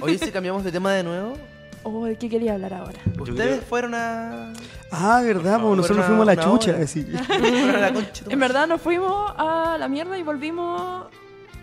[0.00, 1.36] Oye, si cambiamos de tema de nuevo,
[1.84, 2.98] Oh, ¿de qué quería hablar ahora?
[3.18, 4.52] ustedes creo- fueron a...
[4.90, 6.76] Ah, verdad, favor, pues nosotros fuimos a la chucha.
[6.82, 7.06] así.
[8.30, 11.06] En verdad nos fuimos a la mierda y volvimos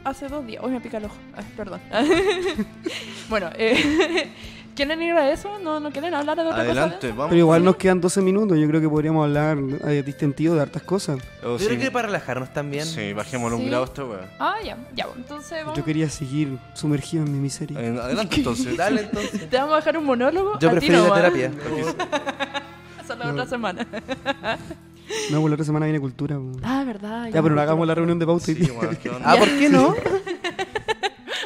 [0.04, 0.64] hace dos días.
[0.64, 1.16] Uy, me pica el ojo.
[1.36, 1.82] Ay, perdón.
[3.30, 4.32] bueno, eh,
[4.76, 5.58] ¿quieren ir a eso?
[5.60, 7.28] ¿No, no quieren hablar de otra Adelante, vamos.
[7.30, 8.58] Pero igual nos quedan 12 minutos.
[8.58, 9.58] Yo creo que podríamos hablar
[9.88, 11.20] eh, distendido de hartas cosas.
[11.44, 11.66] Oh, Yo sí.
[11.68, 12.86] creo que para relajarnos también.
[12.86, 13.68] Sí, bajémosle un Sí.
[13.70, 14.18] grado a esta weá.
[14.20, 14.32] cosa?
[14.40, 15.08] Ah, ya, ya.
[15.16, 17.80] Entonces vamos, Yo quería seguir sumergido en mi miseria.
[17.82, 18.78] Eh, Adelante entonces.
[18.78, 19.50] Dale entonces.
[19.50, 20.60] te vamos a dejar un monólogo.
[20.60, 21.22] Yo a ti prefiero la nomás.
[21.34, 21.52] terapia.
[23.00, 23.88] Hasta la otra semana.
[25.30, 26.38] No, pues la otra semana viene cultura.
[26.40, 26.58] pues.
[26.64, 27.28] Ah, verdad.
[27.32, 28.46] Ya, pero no hagamos la reunión de pauta.
[28.46, 28.74] Sí, día.
[28.74, 29.32] weón, ¿qué onda?
[29.32, 29.94] Ah, ¿por qué no?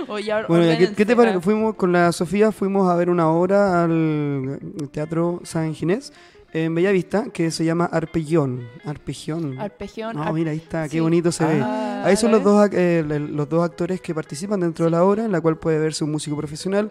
[0.09, 1.37] Oye, Bueno, ¿qué, qué te parece?
[1.37, 1.41] ah.
[1.41, 4.59] Fuimos con la Sofía, fuimos a ver una obra al
[4.91, 6.11] Teatro San Ginés
[6.51, 8.67] en Bellavista que se llama Arpegión.
[8.85, 9.59] Arpegión.
[9.59, 10.15] Arpegión.
[10.15, 11.61] No, ar- mira, ahí está, qué bonito se ve.
[11.63, 15.25] Ah, Ahí son los dos, eh, los dos actores que participan dentro de la obra,
[15.25, 16.89] en la cual puede verse un músico profesional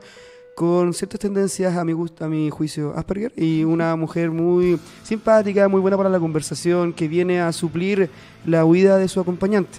[0.55, 5.67] con ciertas tendencias a mi gusto, a mi juicio Asperger y una mujer muy simpática,
[5.69, 8.11] muy buena para la conversación, que viene a suplir
[8.45, 9.79] la huida de su acompañante.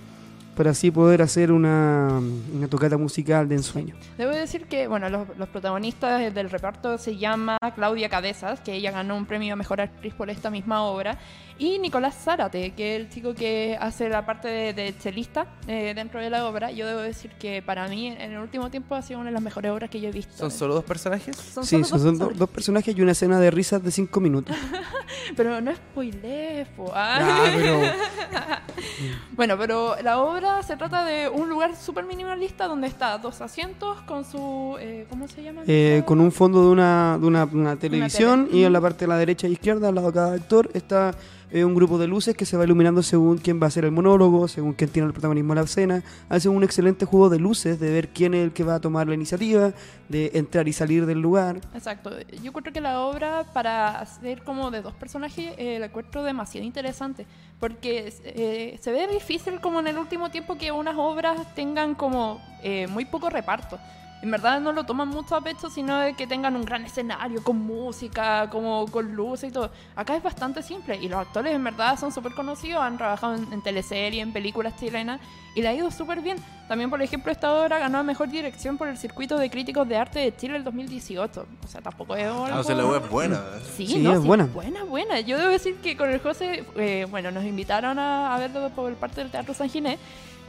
[0.60, 2.20] Para así poder hacer una,
[2.54, 3.96] una tocata musical de ensueño.
[4.18, 8.92] Debo decir que, bueno, los, los protagonistas del reparto se llama Claudia Cabezas, que ella
[8.92, 11.18] ganó un premio a Mejor Actriz por esta misma obra,
[11.60, 15.94] y Nicolás Zárate, que es el chico que hace la parte de, de chelista eh,
[15.94, 16.72] dentro de la obra.
[16.72, 19.44] Yo debo decir que para mí, en el último tiempo, ha sido una de las
[19.44, 20.36] mejores obras que yo he visto.
[20.36, 21.36] ¿Son solo dos personajes?
[21.36, 22.40] Son Sí, solo son dos dos, personajes.
[22.40, 24.56] dos personajes y una escena de risas de cinco minutos.
[25.36, 26.92] Pero no spoilé, po.
[26.96, 27.20] Ah.
[27.22, 27.80] Ah, pero
[29.36, 34.02] Bueno, pero la obra se trata de un lugar súper minimalista donde está dos asientos
[34.02, 34.76] con su...
[34.80, 35.62] eh, ¿Cómo se llama?
[35.68, 38.58] eh, con un fondo de una, de una, una televisión tele.
[38.60, 41.12] y en la parte de la derecha e izquierda, al lado de cada actor, está
[41.52, 43.92] eh, un grupo de luces que se va iluminando según quién va a ser el
[43.92, 46.04] monólogo, según quién tiene el protagonismo de la escena.
[46.30, 49.08] Hace un excelente juego de luces, de ver quién es el que va a tomar
[49.08, 49.74] la iniciativa,
[50.08, 51.58] de entrar y salir del lugar.
[51.74, 52.12] Exacto.
[52.42, 56.66] Yo encuentro que la obra, para hacer como de dos personajes, eh, la encuentro demasiado
[56.66, 57.26] interesante.
[57.60, 62.42] Porque eh, se ve difícil como en el último tiempo que unas obras tengan como
[62.64, 63.78] eh, muy poco reparto.
[64.22, 67.42] En verdad no lo toman mucho a pecho, sino de que tengan un gran escenario
[67.42, 69.72] con música, como con luces y todo.
[69.96, 73.52] Acá es bastante simple y los actores en verdad son súper conocidos, han trabajado en,
[73.54, 75.22] en teleseries, en películas chilenas
[75.56, 76.38] y le ha ido súper bien.
[76.68, 79.96] También, por ejemplo, esta obra ganó a Mejor Dirección por el Circuito de Críticos de
[79.98, 81.46] Arte de Chile el 2018.
[81.64, 82.46] O sea, tampoco es algo...
[82.46, 83.42] Ah, o sea, la web es buena.
[83.76, 84.46] Sí, Sí, no, es sí, buena.
[84.46, 85.20] buena, buena.
[85.22, 88.94] Yo debo decir que con el José, eh, bueno, nos invitaron a, a verlo por
[88.96, 89.98] parte del Teatro San Ginés.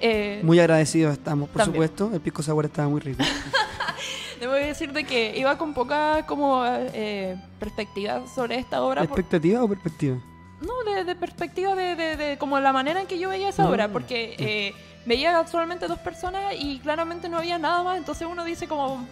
[0.01, 1.75] Eh, Muy agradecidos estamos, por También.
[1.89, 2.11] supuesto.
[2.15, 3.23] El pisco sour estaba muy rico.
[4.41, 9.03] debo decir de que iba con poca como eh, perspectiva sobre esta obra.
[9.03, 10.17] por- ¿Expectativa o perspectiva?
[10.63, 13.63] no, de, de perspectiva de, de- de como la manera en que yo veía esa
[13.65, 14.75] No, obra, porque eh,
[15.07, 19.07] veía solamente dos personas y claramente no había nada más, entonces uno dice como,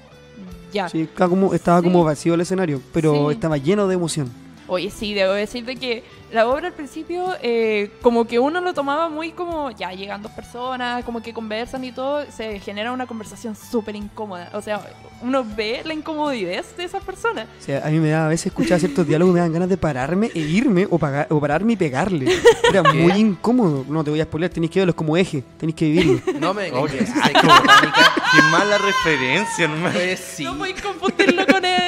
[0.72, 0.89] ya.
[0.91, 1.84] Sí, estaba como, estaba Sí.
[1.84, 3.34] como vacío el escenario, pero Sí.
[3.34, 4.30] estaba lleno de emoción.
[4.68, 8.74] Oye, sí, debo decir de que la obra al principio, eh, como que uno lo
[8.74, 13.06] tomaba muy como, ya llegan dos personas, como que conversan y todo, se genera una
[13.06, 14.50] conversación súper incómoda.
[14.52, 14.80] O sea,
[15.22, 17.46] uno ve la incomodidad de esas personas.
[17.58, 19.78] O sea, a mí me da, a veces escuchar ciertos diálogos me dan ganas de
[19.78, 22.30] pararme e irme o, pagar, o pararme y pegarle.
[22.70, 23.86] Era muy incómodo.
[23.88, 26.20] No te voy a spoiler, tenéis que verlo, es como eje, tenéis que vivirlo.
[26.40, 29.94] No me Oh, que- qué mala referencia, hermano.
[29.94, 30.44] pues sí.
[30.44, 31.88] No podéis confundirlo con eso.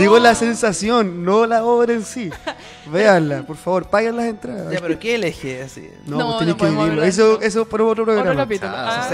[0.00, 2.30] Digo la sensación, no la obra en sí.
[2.86, 4.72] Véanla, por favor, paguen las entradas.
[4.72, 5.88] Ya, pero ¿qué elegí así?
[6.06, 7.02] No, No, pues no tenéis que podemos vivirlo.
[7.02, 7.42] hablar de Eso, eso.
[7.42, 8.42] eso por otro Otro programa.
[8.42, 8.72] capítulo.
[8.72, 8.86] Chao.
[8.88, 9.08] Ah,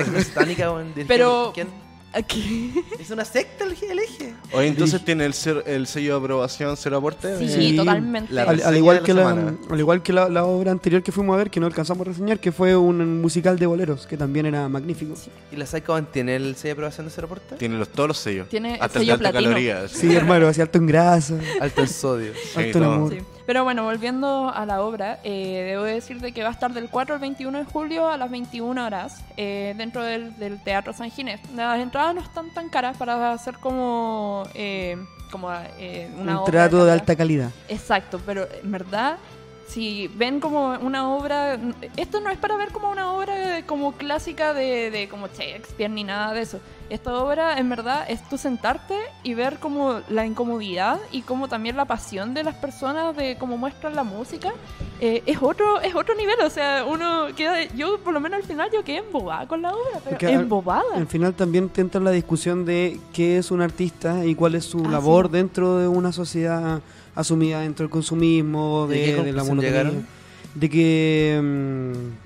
[0.95, 1.86] del- Pero- ¿Quién?
[2.17, 2.73] Aquí.
[2.99, 4.35] ¿Es una secta el el eje?
[4.53, 7.39] Oye, entonces tiene el, cer- el sello de aprobación cero aporte.
[7.39, 7.77] Sí, Sí.
[7.77, 8.33] totalmente.
[8.33, 9.55] La Al, igual la que la, semana.
[9.71, 12.11] al igual que la, la obra anterior que fuimos a ver, que no alcanzamos a
[12.11, 15.15] reseñar, que fue un musical de boleros, que también era magnífico.
[15.53, 17.57] ¿Y la Psycho Band tiene el sello de aprobación de cero porta?
[17.57, 18.49] Tiene los, todos los sellos.
[18.49, 19.51] Tiene el Hasta el de sello alta platino.
[19.51, 19.89] caloría.
[19.89, 22.33] Sí, hermano, así alto en grasa, Alto en sodio.
[22.35, 23.15] Sí, alto en amor.
[23.47, 27.15] Pero bueno, volviendo a la obra, eh, debo decirte que va a estar del 4
[27.15, 31.41] al 21 de julio a las 21 horas eh, dentro del, del Teatro San Ginés.
[31.55, 34.97] Las entradas no están tan caras para hacer como, eh,
[35.31, 37.51] como eh, una Un obra trato de alta calidad.
[37.69, 39.17] Exacto, pero en verdad,
[39.69, 41.57] si ven como una obra,
[41.97, 46.03] esto no es para ver como una obra como clásica de, de como Shakespeare ni
[46.03, 46.61] nada de eso.
[46.89, 51.77] Esta obra en verdad es tú sentarte y ver como la incomodidad y como también
[51.77, 54.53] la pasión de las personas de cómo muestran la música.
[55.01, 58.45] Eh, es otro es otro nivel, o sea, uno queda, yo por lo menos al
[58.47, 60.85] final yo quedé embobada con la obra, pero Porque al- embobada.
[60.95, 64.65] Al final también te entra la discusión de qué es un artista y cuál es
[64.65, 65.33] su Ah, labor sí.
[65.33, 66.81] dentro de una sociedad
[67.17, 69.71] asumida dentro del consumismo, ¿Y a qué de, de la monotonía.
[69.71, 70.07] llegaron?
[70.55, 72.26] De que mm,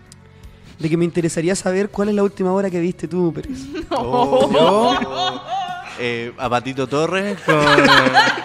[0.81, 3.59] de que me interesaría saber cuál es la última hora que viste tú, Pérez.
[3.91, 5.41] Oh,
[5.99, 7.57] eh, a Patito Torres con-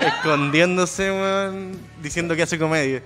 [0.02, 1.72] escondiéndose, weón,
[2.02, 3.02] diciendo que hace comedia.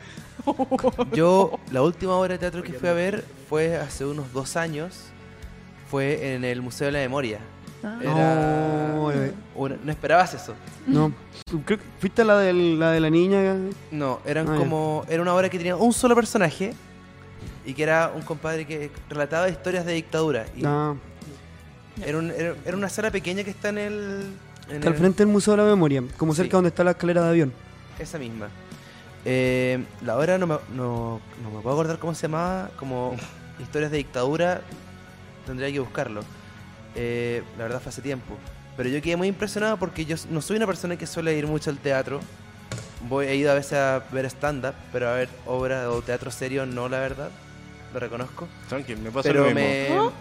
[1.14, 4.96] Yo, la última obra de teatro que fui a ver fue hace unos dos años.
[5.92, 7.40] Fue en el Museo de la Memoria.
[7.84, 7.98] Ah.
[8.02, 8.14] Era
[8.96, 9.34] No, eh.
[9.56, 10.54] una- no esperabas eso.
[10.88, 11.12] No,
[11.66, 13.56] creo que fuiste a la, del- la de la niña.
[13.92, 14.58] No, eran Ah, ya.
[14.60, 15.06] como.
[15.10, 16.74] Era una obra que tenía un solo personaje
[17.70, 20.46] y que era un compadre que relataba historias de dictadura.
[20.58, 20.98] Y No,
[22.04, 24.24] era, un- era- era una sala pequeña que está en el.
[24.70, 26.38] en está al frente del Museo de la Memoria, como Sí.
[26.42, 27.54] cerca donde está la escalera de avión.
[28.00, 28.50] Esa misma.
[29.26, 33.16] Eh, la obra no me, no, no me puedo acordar cómo se llamaba, como
[33.60, 34.62] historias de dictadura,
[35.46, 36.22] tendría que buscarlo.
[36.96, 38.36] Eh, la verdad fue hace tiempo.
[38.78, 41.70] Pero yo quedé muy impresionado porque yo no soy una persona que suele ir mucho
[41.70, 42.22] al teatro.
[43.10, 46.66] Voy, he ido a veces a ver stand-up, pero a ver obra o teatro serio
[46.66, 47.30] no, la verdad.
[47.94, 48.48] Lo reconozco.
[48.68, 50.12] Tranquilo, me pasa Pero lo mismo.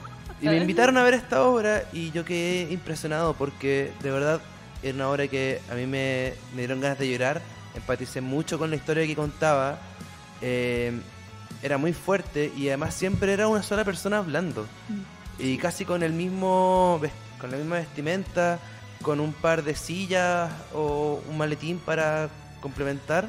[0.40, 4.40] me, y me invitaron a ver esta obra y yo quedé impresionado porque de verdad
[4.82, 7.42] era una obra que a mí me, me dieron ganas de llorar.
[7.74, 9.78] Empaticé mucho con la historia que contaba.
[10.40, 10.92] eh,
[11.60, 14.64] era muy fuerte y además siempre era una sola persona hablando.
[15.40, 17.00] Y casi con el mismo
[17.40, 18.58] con la misma vestimenta,
[19.02, 22.28] con un par de sillas o un maletín para
[22.60, 23.28] complementar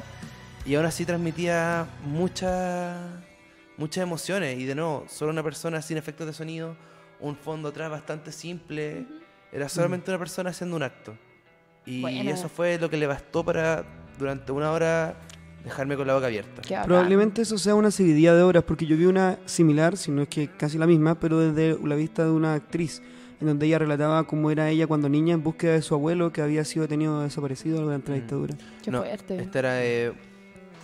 [0.64, 2.96] y aún así transmitía muchas
[3.80, 6.76] muchas emociones y de nuevo, solo una persona sin efectos de sonido,
[7.18, 9.06] un fondo atrás bastante simple,
[9.52, 11.14] era solamente una persona haciendo un acto.
[11.86, 12.30] Y Bueno.
[12.30, 13.84] eso fue lo que le bastó para
[14.18, 15.16] durante una hora
[15.64, 16.62] dejarme con la boca abierta.
[16.84, 20.28] Probablemente eso sea una seguidilla de obras, porque yo vi una similar, si no es
[20.28, 23.02] que casi la misma, pero desde la vista de una actriz,
[23.40, 26.42] en donde ella relataba cómo era ella cuando niña en búsqueda de su abuelo que
[26.42, 28.20] había sido detenido desaparecido durante la Mm.
[28.20, 28.54] dictadura.
[28.84, 29.36] Qué No, fuerte.
[29.42, 30.12] Esta era de,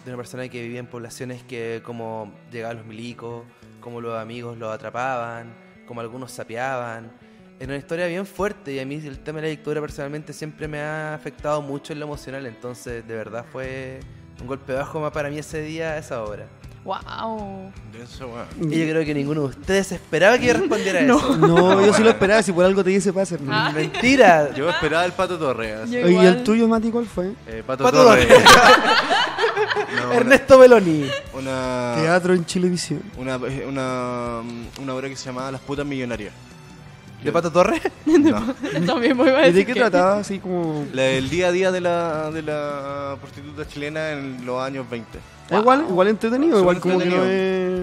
[0.07, 3.43] de una persona que vivía en poblaciones que como llegaban los milicos,
[3.81, 5.53] como los amigos los atrapaban,
[5.85, 7.11] como algunos sapeaban.
[7.59, 10.69] Era una historia bien fuerte y a mí el tema de la dictadura personalmente siempre
[10.69, 13.99] me ha afectado mucho en lo emocional, entonces de verdad fue
[14.41, 16.47] un golpe bajo más para mí ese día, esa obra.
[16.85, 17.73] Wow.
[18.61, 21.37] Y yo creo que ninguno de ustedes esperaba que yo respondiera eso.
[21.37, 23.39] No, yo sí lo esperaba, si por algo te dice pase.
[23.49, 23.73] Ah.
[23.75, 24.55] Mentira.
[24.55, 25.91] Yo esperaba el Pato Torres.
[25.91, 27.33] ¿y el tuyo, Mati, cuál fue?
[27.49, 28.29] Eh, Pato, Pato Torres.
[29.97, 31.07] No, una- Ernesto Beloni.
[31.35, 33.03] Una, Teatro en Chilevisión.
[33.19, 34.41] una, una,
[34.81, 36.33] una obra que se llamaba Las putas millonarias.
[37.23, 37.81] ¿De Pato Torres?
[38.07, 38.55] No.
[38.87, 40.19] También a ¿Y de qué que- trataba?
[40.19, 40.87] Así como...
[40.93, 45.19] La- el día a día de la, de la prostituta chilena en los años 20.
[45.51, 47.83] Ah, Igual, igual entretenido, Súper igual como que no es...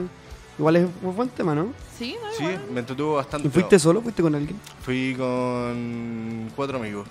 [0.60, 1.74] Igual es un buen tema, ¿no?
[1.98, 2.62] Sí, no, Sí, igual.
[2.72, 3.48] me entretuvo bastante.
[3.48, 4.58] ¿Y fuiste solo fuiste con alguien?
[4.84, 7.08] Fui con cuatro amigos.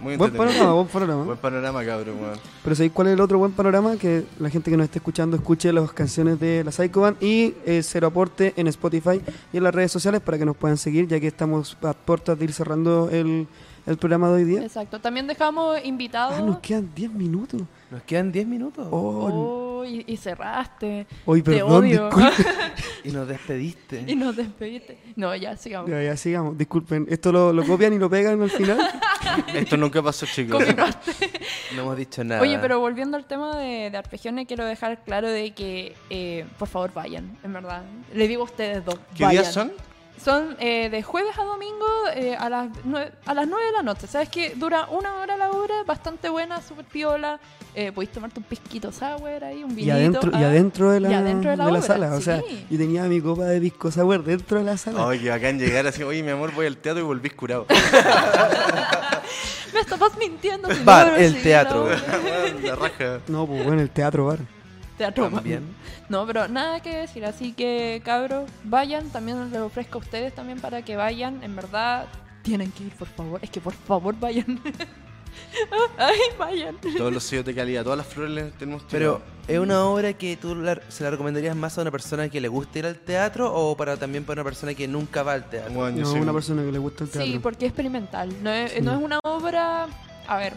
[0.00, 1.24] Muy buen panorama, buen panorama.
[1.24, 2.38] Buen panorama, cabrón, weón.
[2.64, 3.96] Pero ¿sabéis cuál es el otro buen panorama?
[3.96, 7.54] Que la gente que nos esté escuchando escuche las canciones de la Psycho Band y
[7.66, 9.20] eh, Cero Aporte en Spotify
[9.52, 12.38] y en las redes sociales para que nos puedan seguir, ya que estamos a puertas
[12.38, 13.46] de ir cerrando el,
[13.86, 14.62] el programa de hoy día.
[14.62, 15.00] Exacto.
[15.00, 16.34] También dejamos invitados.
[16.38, 17.62] Ah, nos quedan 10 minutos.
[17.92, 18.88] Nos quedan 10 minutos.
[18.90, 21.06] Oh, Oh, y, y cerraste.
[21.26, 22.06] hoy te perdón, odio.
[22.06, 22.44] disculpen.
[23.04, 24.04] Y nos despediste.
[24.06, 24.96] y nos despediste.
[25.16, 25.90] No, ya, sigamos.
[25.90, 27.04] ya, ya sigamos, disculpen.
[27.10, 28.78] Esto lo, lo copian y lo pegan al final.
[29.54, 30.64] Esto nunca pasó, chicos.
[31.74, 32.40] No hemos dicho nada.
[32.40, 36.68] Oye, pero volviendo al tema de, de Arpegione, quiero dejar claro de que, eh, por
[36.68, 37.82] favor, vayan, en verdad.
[38.14, 38.98] Le digo a ustedes dos.
[39.16, 39.42] ¿Qué vayan.
[39.42, 39.72] días son?
[40.24, 43.82] Son eh, de jueves a domingo eh, a, las nue- a las 9 de la
[43.82, 44.06] noche.
[44.06, 47.40] ¿Sabes que Dura una hora la obra, bastante buena, súper piola.
[47.74, 49.88] Eh, podéis tomarte un pisquito sour ahí, un vinito.
[49.88, 50.46] Y adentro, y ah.
[50.46, 52.14] adentro de la, y adentro de la obra, sala.
[52.14, 52.66] O sea, sí.
[52.70, 55.08] yo tenía mi copa de pisco sour dentro de la sala.
[55.08, 57.66] Ay, que bacán llegar así, oye, mi amor, voy al teatro y volví curado.
[59.72, 60.68] Me estabas mintiendo.
[60.84, 61.88] Bar, el sí, teatro.
[62.62, 63.20] La raja.
[63.26, 64.38] No, pues bueno, el teatro bar.
[65.02, 65.62] Teatro También.
[66.08, 70.60] No, pero nada que decir, así que cabros, vayan, también les ofrezco a ustedes también
[70.60, 72.06] para que vayan, en verdad,
[72.42, 74.60] tienen que ir, por favor, es que por favor vayan.
[75.98, 76.76] Ay, vayan.
[76.98, 79.22] Todos los sellos de calidad, todas las flores les tenemos Pero.
[79.48, 82.48] ¿es una obra que tú la- se la recomendarías más a una persona que le
[82.48, 85.72] gusta ir al teatro o para también para una persona que nunca va al teatro?
[85.72, 87.32] Bueno, No, soy una un- persona que le gusta el teatro.
[87.32, 88.80] Sí, porque es experimental, no es, Sí.
[88.82, 89.86] no es una obra,
[90.28, 90.52] a ver,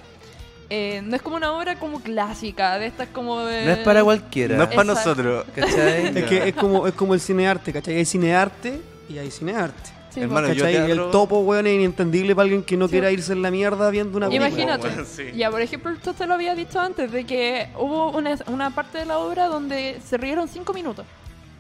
[0.70, 3.66] eh, no es como una obra como clásica, de estas como de...
[3.66, 4.57] No es para cualquiera.
[4.57, 5.24] No es para Exacto.
[5.24, 5.45] nosotros.
[5.55, 6.05] ¿Cachai?
[6.18, 7.95] Es que es como, es como el cinearte, ¿cachai?
[7.97, 9.91] Hay cinearte y hay cinearte.
[10.09, 12.91] Sí, Hermano, yo El topo, weón, es inentendible para alguien que no Sí.
[12.93, 14.47] quiera irse en la mierda viendo una película.
[14.49, 14.88] Imagínate.
[14.88, 15.24] Bueno, sí.
[15.36, 18.99] Ya, por ejemplo, esto te lo había dicho antes, de que hubo una, una parte
[18.99, 21.05] de la obra donde se rieron cinco minutos.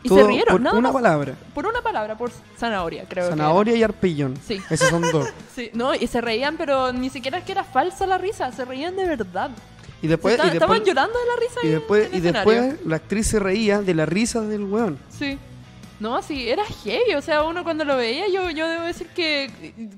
[0.05, 1.01] Y Todo se rieron, por nada una más.
[1.01, 1.33] palabra.
[1.53, 4.37] Por una palabra, por zanahoria, creo Zanahoria y arpillón.
[4.45, 4.61] Sí.
[4.69, 5.27] Esos son dos.
[5.55, 8.65] Sí, no, y se reían, pero ni siquiera es que era falsa la risa, se
[8.65, 9.49] reían de verdad.
[10.01, 13.39] Y después, y estaban llorando de la risa y después, y después la actriz se
[13.39, 14.99] reía de la risa del weón.
[15.09, 15.39] Sí.
[15.99, 19.49] No, sí, era heavy, o sea, uno cuando lo veía, yo, yo debo decir que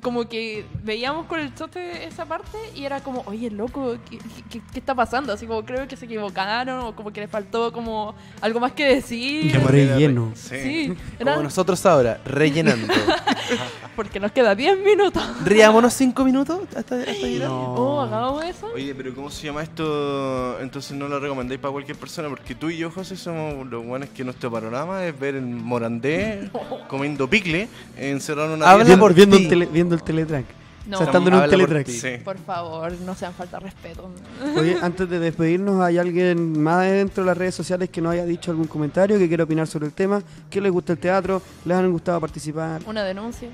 [0.01, 4.19] como que veíamos con el chote esa parte y era como, oye, loco, ¿qué,
[4.49, 5.33] qué, qué está pasando?
[5.33, 8.85] Así como creo que se equivocaron o como que le faltó como algo más que
[8.85, 9.51] decir.
[9.51, 10.31] Qué relleno.
[10.35, 10.57] Sí.
[10.61, 12.93] Sí, Como nosotros ahora, rellenando.
[13.97, 15.21] porque nos queda 10 minutos.
[15.45, 17.49] Riámonos cinco minutos hasta, hasta llegar.
[17.49, 17.73] No.
[17.73, 18.67] Oh, hagamos eso.
[18.73, 20.57] Oye, pero ¿cómo se llama esto?
[20.61, 24.07] Entonces no lo recomendáis para cualquier persona, porque tú y yo, José, somos los buenos
[24.09, 26.49] que nuestro panorama es ver en Morandé
[26.87, 27.67] comiendo picle,
[27.97, 30.45] encerrado en una Habla por viendo, el tele- viendo el teletrack.
[30.87, 31.85] No, o sea, estando en un Habla por.
[31.85, 32.17] Sí.
[32.45, 34.09] favor, no sean falta de respeto.
[34.57, 38.25] Oye, antes de despedirnos, ¿hay alguien más dentro de las redes sociales que nos haya
[38.25, 40.21] dicho algún comentario, que quiera opinar sobre el tema?
[40.49, 41.41] ¿Qué les gusta el teatro?
[41.65, 42.81] ¿Les han gustado participar?
[42.85, 43.49] Una denuncia.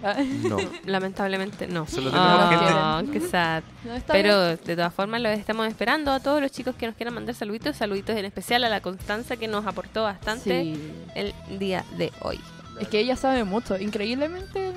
[0.48, 0.58] No.
[0.86, 1.86] Lamentablemente no.
[1.86, 3.20] Tenemos Ah, gente.
[3.20, 3.64] qué sad.
[3.84, 4.60] No, está Pero bien.
[4.66, 7.76] de todas formas los estamos esperando a todos los chicos que nos quieran mandar saluditos,
[7.76, 10.92] saluditos en especial a la Constanza que nos aportó bastante Sí.
[11.16, 12.40] el día de hoy.
[12.80, 14.74] Es que ella sabe mucho, increíblemente.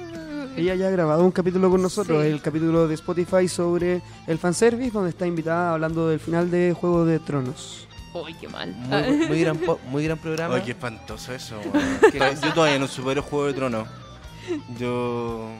[0.57, 2.29] Ella ya ha grabado un capítulo con nosotros, Sí.
[2.31, 7.05] el capítulo de Spotify sobre el fanservice, donde está invitada hablando del final de Juego
[7.05, 7.87] de Tronos.
[8.15, 8.73] Uy, qué mal.
[8.75, 10.55] Muy, muy gran, po- muy gran programa.
[10.55, 12.41] Ay, qué espantoso eso, weón.
[12.43, 13.87] Yo todavía no supero Juego de Tronos.
[14.79, 15.51] Yo.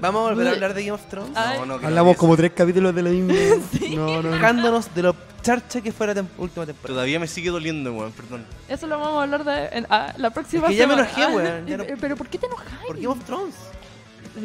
[0.00, 1.32] Vamos a volver a hablar de Game of Thrones.
[1.34, 3.34] No, no, Hablamos como tres capítulos de la misma.
[3.90, 4.80] No, no.
[4.94, 6.94] De lo charcha que fue la tem- última temporada.
[6.94, 8.44] Todavía me sigue doliendo, weón, perdón.
[8.68, 11.10] Eso lo vamos a hablar de en- ah, la próxima Es que ya me semana.
[11.16, 11.34] enojé,
[11.76, 12.66] weón, Pero ¿por qué te enojas?
[12.86, 13.54] ¿Por Game of Thrones?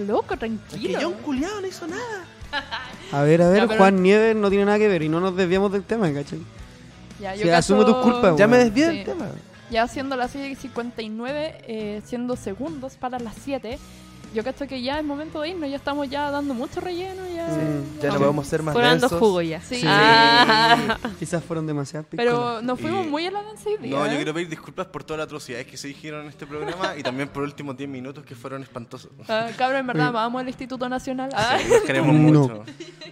[0.07, 0.99] Loco, Es que tranquilo.
[1.01, 2.25] John Culeado no hizo nada.
[3.11, 5.19] A ver, a ver, Ya, pero- Juan Nieves no tiene nada que ver y no
[5.19, 6.39] nos desviamos del tema, ¿cachai?
[7.19, 8.95] Ya, Sí, asume tus culpas, Ya me desvié Sí.
[8.97, 9.27] del tema.
[9.71, 13.79] Ya siendo las 6.59, eh, siendo segundos para las 7,
[14.35, 17.21] yo cacho que ya es momento de irnos, ya estamos ya dando mucho relleno.
[17.33, 17.59] Ya, Sí,
[18.01, 19.19] Ya no podemos ser más Fueron dando densos.
[19.19, 19.61] jugo ya.
[19.61, 19.81] Sí.
[19.85, 20.97] Ah.
[21.19, 22.07] Quizás fueron demasiadas.
[22.11, 23.97] Pero nos fuimos Y- muy a la danza hoy día.
[23.97, 26.95] No, yo quiero pedir disculpas por todas las atrocidades que se dijeron en este programa
[26.97, 29.11] y también por los últimos 10 minutos que fueron espantosos.
[29.27, 31.29] Ah, cabrón, en verdad, vamos al Instituto Nacional.
[31.33, 32.39] Ah, Los queremos No.
[32.41, 32.63] mucho.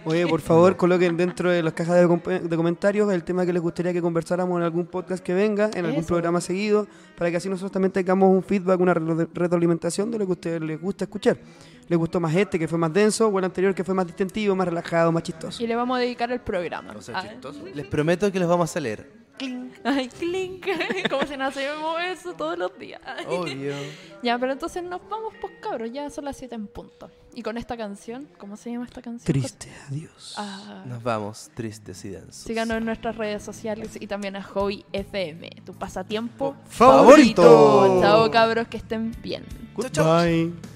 [0.04, 3.92] Oye, por favor, coloquen dentro de las cajas de, comentarios el tema que les gustaría
[3.92, 6.08] que conversáramos en algún podcast que venga, en algún Eso.
[6.08, 10.26] programa seguido, para que así nosotros también tengamos un feedback, una re- retroalimentación de lo
[10.26, 11.13] que a ustedes les gusta escuchar.
[11.86, 14.56] ¿Les gustó más este, que fue más denso, o el anterior, que fue más distendivo,
[14.56, 15.62] más relajado, más chistoso?
[15.62, 16.94] y le vamos a dedicar el programa.
[16.96, 17.62] O sea, chistoso.
[17.74, 19.24] Les prometo que los vamos a leer.
[19.82, 20.64] Ay, clink.
[21.10, 23.00] Como si no hacemos eso todos los días.
[23.28, 23.74] Obvio.
[24.22, 27.10] Ya, pero entonces nos vamos, pues cabros, ya son las 7 en punto.
[27.34, 29.26] Y con esta canción, ¿cómo se llama esta canción?
[29.26, 30.32] Triste, adiós.
[30.38, 32.36] Ah, Nos vamos tristes y densos.
[32.36, 38.00] síganos en nuestras redes sociales y también a Hobby FM, tu pasatiempo Favorito.
[38.00, 39.44] Chao cabros, que estén bien.
[39.74, 40.73] Goodbye.